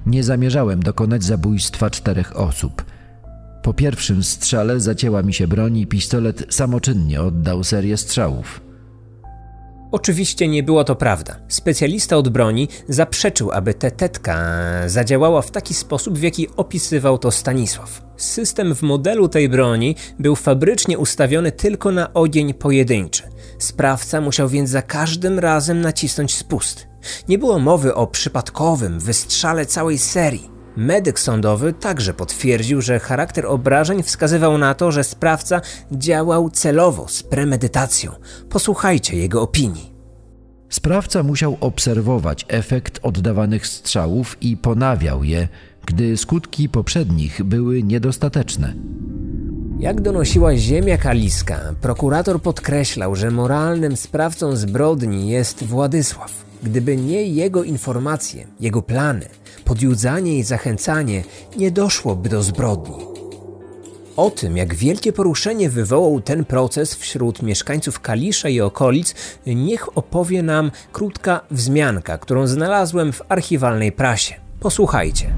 Nie 0.06 0.24
zamierzałem 0.24 0.84
dokonać 0.84 1.24
zabójstwa 1.24 1.90
czterech 1.90 2.40
osób. 2.40 2.86
Po 3.66 3.74
pierwszym 3.74 4.24
strzale 4.24 4.80
zacięła 4.80 5.24
mi 5.24 5.34
się 5.34 5.48
broń 5.48 5.78
i 5.78 5.88
pistolet 5.88 6.46
samoczynnie 6.50 7.22
oddał 7.22 7.64
serię 7.64 7.98
strzałów. 7.98 8.62
Oczywiście 9.92 10.48
nie 10.48 10.64
było 10.64 10.84
to 10.84 10.96
prawda. 10.96 11.36
Specjalista 11.48 12.18
od 12.18 12.30
broni 12.30 12.68
zaprzeczył, 12.90 13.52
aby 13.52 13.74
tetetka 13.74 14.48
zadziałała 14.88 15.42
w 15.42 15.52
taki 15.52 15.74
sposób, 15.74 16.18
w 16.18 16.22
jaki 16.22 16.48
opisywał 16.56 17.18
to 17.18 17.32
Stanisław. 17.32 18.02
System 18.18 18.76
w 18.76 18.82
modelu 18.82 19.30
tej 19.30 19.50
broni 19.50 19.96
był 20.20 20.36
fabrycznie 20.36 20.98
ustawiony 20.98 21.52
tylko 21.52 21.92
na 21.92 22.14
ogień 22.14 22.54
pojedynczy. 22.54 23.24
Sprawca 23.60 24.22
musiał 24.22 24.50
więc 24.50 24.70
za 24.70 24.82
każdym 24.82 25.40
razem 25.40 25.82
nacisnąć 25.82 26.36
spust. 26.36 26.88
Nie 27.28 27.38
było 27.38 27.60
mowy 27.60 27.96
o 27.96 28.08
przypadkowym 28.08 29.00
wystrzale 29.00 29.66
całej 29.66 29.98
serii. 29.98 30.55
Medyk 30.78 31.20
sądowy 31.20 31.74
także 31.74 32.14
potwierdził, 32.14 32.82
że 32.82 33.00
charakter 33.00 33.46
obrażeń 33.46 34.04
wskazywał 34.04 34.58
na 34.58 34.74
to, 34.74 34.92
że 34.92 35.04
sprawca 35.04 35.62
działał 35.92 36.50
celowo, 36.50 37.08
z 37.08 37.24
premedytacją. 37.24 38.12
Posłuchajcie 38.50 39.18
jego 39.18 39.42
opinii. 39.42 39.96
Sprawca 40.70 41.24
musiał 41.24 41.58
obserwować 41.60 42.46
efekt 42.48 43.00
oddawanych 43.04 43.68
strzałów 43.68 44.38
i 44.42 44.58
ponawiał 44.58 45.24
je, 45.24 45.48
gdy 45.86 46.18
skutki 46.18 46.70
poprzednich 46.70 47.44
były 47.44 47.84
niedostateczne. 47.84 48.74
Jak 49.80 50.02
donosiła 50.02 50.56
Ziemia 50.56 50.98
Kaliska, 50.98 51.60
prokurator 51.82 52.42
podkreślał, 52.42 53.16
że 53.16 53.32
moralnym 53.32 53.98
sprawcą 53.98 54.56
zbrodni 54.56 55.30
jest 55.30 55.64
Władysław. 55.64 56.46
Gdyby 56.64 56.98
nie 56.98 57.24
jego 57.24 57.64
informacje, 57.64 58.48
jego 58.60 58.82
plany, 58.82 59.26
podjudzanie 59.66 60.38
i 60.38 60.44
zachęcanie, 60.44 61.24
nie 61.58 61.72
doszłoby 61.72 62.30
do 62.30 62.44
zbrodni. 62.44 63.16
O 64.18 64.32
tym, 64.32 64.58
jak 64.58 64.76
wielkie 64.76 65.14
poruszenie 65.14 65.70
wywołał 65.70 66.22
ten 66.22 66.46
proces 66.46 66.96
wśród 66.96 67.42
mieszkańców 67.42 68.00
Kalisza 68.00 68.50
i 68.50 68.62
okolic, 68.62 69.16
niech 69.46 69.98
opowie 69.98 70.44
nam 70.44 70.72
krótka 70.92 71.42
wzmianka, 71.52 72.18
którą 72.18 72.48
znalazłem 72.48 73.14
w 73.14 73.22
archiwalnej 73.30 73.92
prasie. 73.92 74.36
Posłuchajcie. 74.60 75.34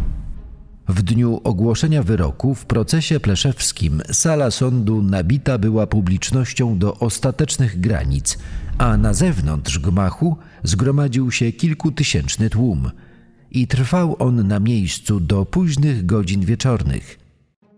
W 0.88 1.02
dniu 1.02 1.42
ogłoszenia 1.44 2.04
wyroku 2.04 2.56
w 2.56 2.66
procesie 2.66 3.20
pleszewskim 3.20 4.02
sala 4.12 4.52
sądu 4.52 5.02
nabita 5.02 5.58
była 5.58 5.88
publicznością 5.88 6.78
do 6.78 6.98
ostatecznych 6.98 7.80
granic, 7.80 8.38
a 8.78 8.98
na 8.98 9.14
zewnątrz 9.14 9.80
gmachu 9.80 10.38
zgromadził 10.64 11.32
się 11.32 11.52
kilkutysięczny 11.52 12.50
tłum 12.50 12.92
i 13.52 13.68
trwał 13.68 14.16
on 14.20 14.48
na 14.48 14.60
miejscu 14.60 15.20
do 15.20 15.46
późnych 15.46 16.06
godzin 16.06 16.46
wieczornych. 16.46 17.28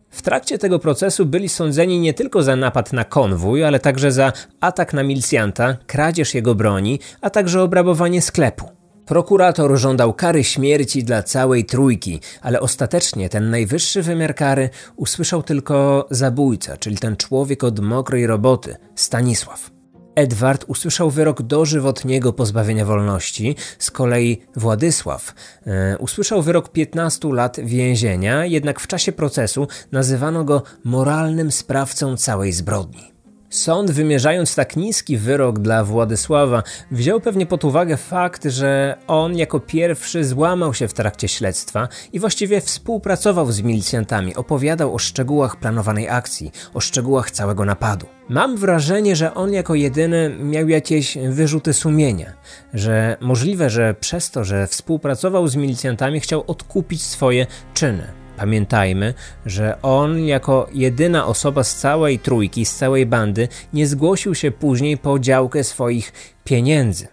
W 0.09 0.21
trakcie 0.21 0.57
tego 0.57 0.79
procesu 0.79 1.25
byli 1.25 1.49
sądzeni 1.49 1.99
nie 1.99 2.13
tylko 2.13 2.43
za 2.43 2.55
napad 2.55 2.93
na 2.93 3.03
konwój, 3.03 3.63
ale 3.63 3.79
także 3.79 4.11
za 4.11 4.33
atak 4.59 4.93
na 4.93 5.03
milicjanta, 5.03 5.77
kradzież 5.87 6.33
jego 6.33 6.55
broni, 6.55 6.99
a 7.21 7.29
także 7.29 7.63
obrabowanie 7.63 8.21
sklepu. 8.21 8.69
Prokurator 9.05 9.77
żądał 9.77 10.13
kary 10.13 10.43
śmierci 10.43 11.03
dla 11.03 11.23
całej 11.23 11.65
trójki, 11.65 12.19
ale 12.41 12.59
ostatecznie 12.59 13.29
ten 13.29 13.49
najwyższy 13.49 14.01
wymiar 14.01 14.35
kary 14.35 14.69
usłyszał 14.95 15.43
tylko 15.43 16.07
zabójca, 16.11 16.77
czyli 16.77 16.97
ten 16.97 17.17
człowiek 17.17 17.63
od 17.63 17.79
mokrej 17.79 18.27
roboty, 18.27 18.75
Stanisław. 18.95 19.78
Edward 20.19 20.65
usłyszał 20.67 21.09
wyrok 21.09 21.41
dożywotniego 21.41 22.33
pozbawienia 22.33 22.85
wolności, 22.85 23.55
z 23.79 23.91
kolei 23.91 24.41
Władysław 24.55 25.33
e, 25.67 25.97
usłyszał 25.97 26.41
wyrok 26.41 26.71
15 26.71 27.33
lat 27.33 27.59
więzienia, 27.63 28.45
jednak 28.45 28.79
w 28.79 28.87
czasie 28.87 29.11
procesu 29.11 29.67
nazywano 29.91 30.43
go 30.43 30.63
moralnym 30.83 31.51
sprawcą 31.51 32.17
całej 32.17 32.51
zbrodni. 32.51 33.18
Sąd, 33.49 33.91
wymierzając 33.91 34.55
tak 34.55 34.75
niski 34.75 35.17
wyrok 35.17 35.59
dla 35.59 35.83
Władysława, 35.83 36.63
wziął 36.91 37.21
pewnie 37.21 37.45
pod 37.45 37.65
uwagę 37.65 37.97
fakt, 37.97 38.45
że 38.45 38.97
on 39.07 39.37
jako 39.37 39.59
pierwszy 39.59 40.23
złamał 40.23 40.73
się 40.73 40.87
w 40.87 40.93
trakcie 40.93 41.27
śledztwa 41.27 41.87
i 42.13 42.19
właściwie 42.19 42.61
współpracował 42.61 43.51
z 43.51 43.61
milicjantami, 43.61 44.35
opowiadał 44.35 44.95
o 44.95 44.97
szczegółach 44.97 45.55
planowanej 45.55 46.09
akcji, 46.09 46.51
o 46.73 46.79
szczegółach 46.79 47.31
całego 47.31 47.65
napadu. 47.65 48.05
Mam 48.29 48.57
wrażenie, 48.57 49.15
że 49.15 49.33
on 49.33 49.53
jako 49.53 49.75
jedyny 49.75 50.35
miał 50.39 50.69
jakieś 50.69 51.17
wyrzuty 51.29 51.73
sumienia, 51.73 52.33
że 52.73 53.17
możliwe, 53.21 53.69
że 53.69 53.93
przez 53.93 54.31
to, 54.31 54.43
że 54.43 54.67
współpracował 54.67 55.47
z 55.47 55.55
milicjantami, 55.55 56.19
chciał 56.19 56.43
odkupić 56.47 57.01
swoje 57.01 57.47
czyny. 57.73 58.18
Pamiętajmy, 58.39 59.13
że 59.45 59.81
on 59.81 60.19
jako 60.19 60.69
jedyna 60.73 61.25
osoba 61.25 61.63
z 61.63 61.75
całej 61.75 62.19
trójki, 62.19 62.65
z 62.65 62.75
całej 62.75 63.05
bandy, 63.05 63.47
nie 63.73 63.87
zgłosił 63.87 64.35
się 64.35 64.51
później 64.51 64.97
po 64.97 65.19
działkę 65.19 65.63
swoich 65.63 66.13
pieniędzy. 66.43 67.07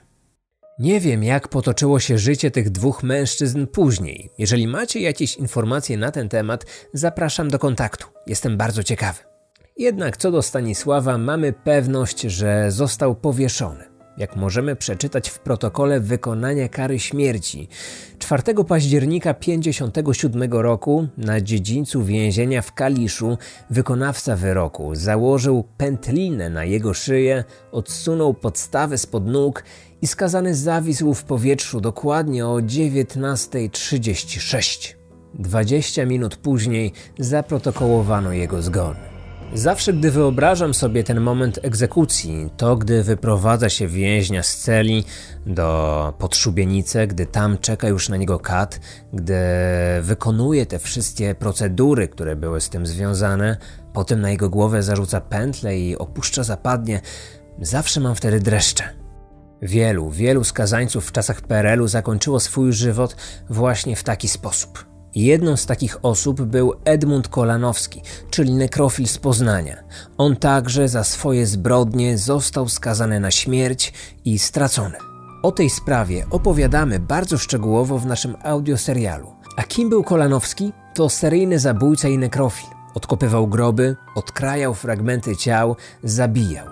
Nie 0.78 1.00
wiem, 1.00 1.24
jak 1.24 1.48
potoczyło 1.48 2.00
się 2.00 2.18
życie 2.18 2.50
tych 2.50 2.70
dwóch 2.70 3.02
mężczyzn 3.02 3.66
później. 3.66 4.30
Jeżeli 4.38 4.66
macie 4.66 5.00
jakieś 5.00 5.36
informacje 5.36 5.96
na 5.96 6.10
ten 6.10 6.28
temat, 6.28 6.66
zapraszam 6.92 7.50
do 7.50 7.58
kontaktu. 7.58 8.06
Jestem 8.26 8.56
bardzo 8.56 8.82
ciekawy. 8.82 9.18
Jednak 9.76 10.16
co 10.16 10.30
do 10.30 10.42
Stanisława, 10.42 11.18
mamy 11.18 11.52
pewność, 11.52 12.20
że 12.20 12.70
został 12.70 13.14
powieszony 13.14 13.95
jak 14.18 14.36
możemy 14.36 14.76
przeczytać 14.76 15.28
w 15.28 15.38
protokole 15.38 16.00
wykonania 16.00 16.68
kary 16.68 16.98
śmierci. 16.98 17.68
4 18.18 18.42
października 18.68 19.34
1957 19.34 20.52
roku 20.52 21.08
na 21.16 21.40
dziedzińcu 21.40 22.04
więzienia 22.04 22.62
w 22.62 22.74
Kaliszu 22.74 23.38
wykonawca 23.70 24.36
wyroku 24.36 24.94
założył 24.94 25.64
pętlinę 25.76 26.50
na 26.50 26.64
jego 26.64 26.94
szyję, 26.94 27.44
odsunął 27.72 28.34
podstawę 28.34 28.98
spod 28.98 29.26
nóg 29.26 29.64
i 30.02 30.06
skazany 30.06 30.54
zawisł 30.54 31.14
w 31.14 31.24
powietrzu 31.24 31.80
dokładnie 31.80 32.46
o 32.46 32.54
19.36. 32.54 34.94
20 35.34 36.06
minut 36.06 36.36
później 36.36 36.92
zaprotokołowano 37.18 38.32
jego 38.32 38.62
zgon. 38.62 39.15
Zawsze, 39.54 39.92
gdy 39.92 40.10
wyobrażam 40.10 40.74
sobie 40.74 41.04
ten 41.04 41.20
moment 41.20 41.58
egzekucji, 41.62 42.50
to 42.56 42.76
gdy 42.76 43.02
wyprowadza 43.02 43.68
się 43.68 43.88
więźnia 43.88 44.42
z 44.42 44.56
celi 44.56 45.04
do 45.46 46.14
podszubienicy, 46.18 47.06
gdy 47.06 47.26
tam 47.26 47.58
czeka 47.58 47.88
już 47.88 48.08
na 48.08 48.16
niego 48.16 48.38
kat, 48.38 48.80
gdy 49.12 49.34
wykonuje 50.02 50.66
te 50.66 50.78
wszystkie 50.78 51.34
procedury, 51.34 52.08
które 52.08 52.36
były 52.36 52.60
z 52.60 52.68
tym 52.68 52.86
związane, 52.86 53.56
potem 53.92 54.20
na 54.20 54.30
jego 54.30 54.50
głowę 54.50 54.82
zarzuca 54.82 55.20
pętlę 55.20 55.78
i 55.78 55.96
opuszcza 55.98 56.44
zapadnie, 56.44 57.00
zawsze 57.60 58.00
mam 58.00 58.14
wtedy 58.14 58.40
dreszcze. 58.40 58.84
Wielu, 59.62 60.10
wielu 60.10 60.44
skazańców 60.44 61.06
w 61.06 61.12
czasach 61.12 61.40
PRL-u 61.40 61.88
zakończyło 61.88 62.40
swój 62.40 62.72
żywot 62.72 63.16
właśnie 63.48 63.96
w 63.96 64.04
taki 64.04 64.28
sposób. 64.28 64.95
Jedną 65.16 65.56
z 65.56 65.66
takich 65.66 66.04
osób 66.04 66.42
był 66.42 66.74
Edmund 66.84 67.28
Kolanowski, 67.28 68.02
czyli 68.30 68.54
nekrofil 68.54 69.06
z 69.06 69.18
Poznania. 69.18 69.76
On 70.18 70.36
także 70.36 70.88
za 70.88 71.04
swoje 71.04 71.46
zbrodnie 71.46 72.18
został 72.18 72.68
skazany 72.68 73.20
na 73.20 73.30
śmierć 73.30 73.92
i 74.24 74.38
stracony. 74.38 74.98
O 75.42 75.52
tej 75.52 75.70
sprawie 75.70 76.26
opowiadamy 76.30 77.00
bardzo 77.00 77.38
szczegółowo 77.38 77.98
w 77.98 78.06
naszym 78.06 78.36
audioserialu. 78.44 79.32
A 79.56 79.62
kim 79.62 79.88
był 79.88 80.04
Kolanowski? 80.04 80.72
To 80.94 81.08
seryjny 81.08 81.58
zabójca 81.58 82.08
i 82.08 82.18
nekrofil. 82.18 82.68
Odkopywał 82.94 83.48
groby, 83.48 83.96
odkrajał 84.14 84.74
fragmenty 84.74 85.36
ciał, 85.36 85.76
zabijał. 86.04 86.66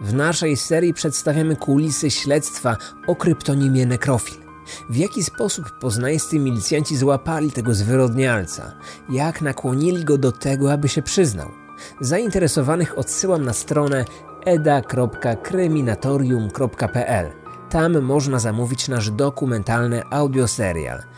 W 0.00 0.14
naszej 0.14 0.56
serii 0.56 0.94
przedstawiamy 0.94 1.56
kulisy 1.56 2.10
śledztwa 2.10 2.76
o 3.06 3.16
kryptonimie 3.16 3.86
nekrofil. 3.86 4.47
W 4.90 4.96
jaki 4.96 5.24
sposób 5.24 5.78
poznańscy 5.78 6.38
milicjanci 6.38 6.96
złapali 6.96 7.52
tego 7.52 7.74
zwyrodnialca? 7.74 8.72
Jak 9.08 9.42
nakłonili 9.42 10.04
go 10.04 10.18
do 10.18 10.32
tego, 10.32 10.72
aby 10.72 10.88
się 10.88 11.02
przyznał? 11.02 11.50
Zainteresowanych 12.00 12.98
odsyłam 12.98 13.44
na 13.44 13.52
stronę 13.52 14.04
eda.kryminatorium.pl. 14.44 17.30
Tam 17.70 18.00
można 18.00 18.38
zamówić 18.38 18.88
nasz 18.88 19.10
dokumentalny 19.10 20.02
audioserial– 20.10 21.02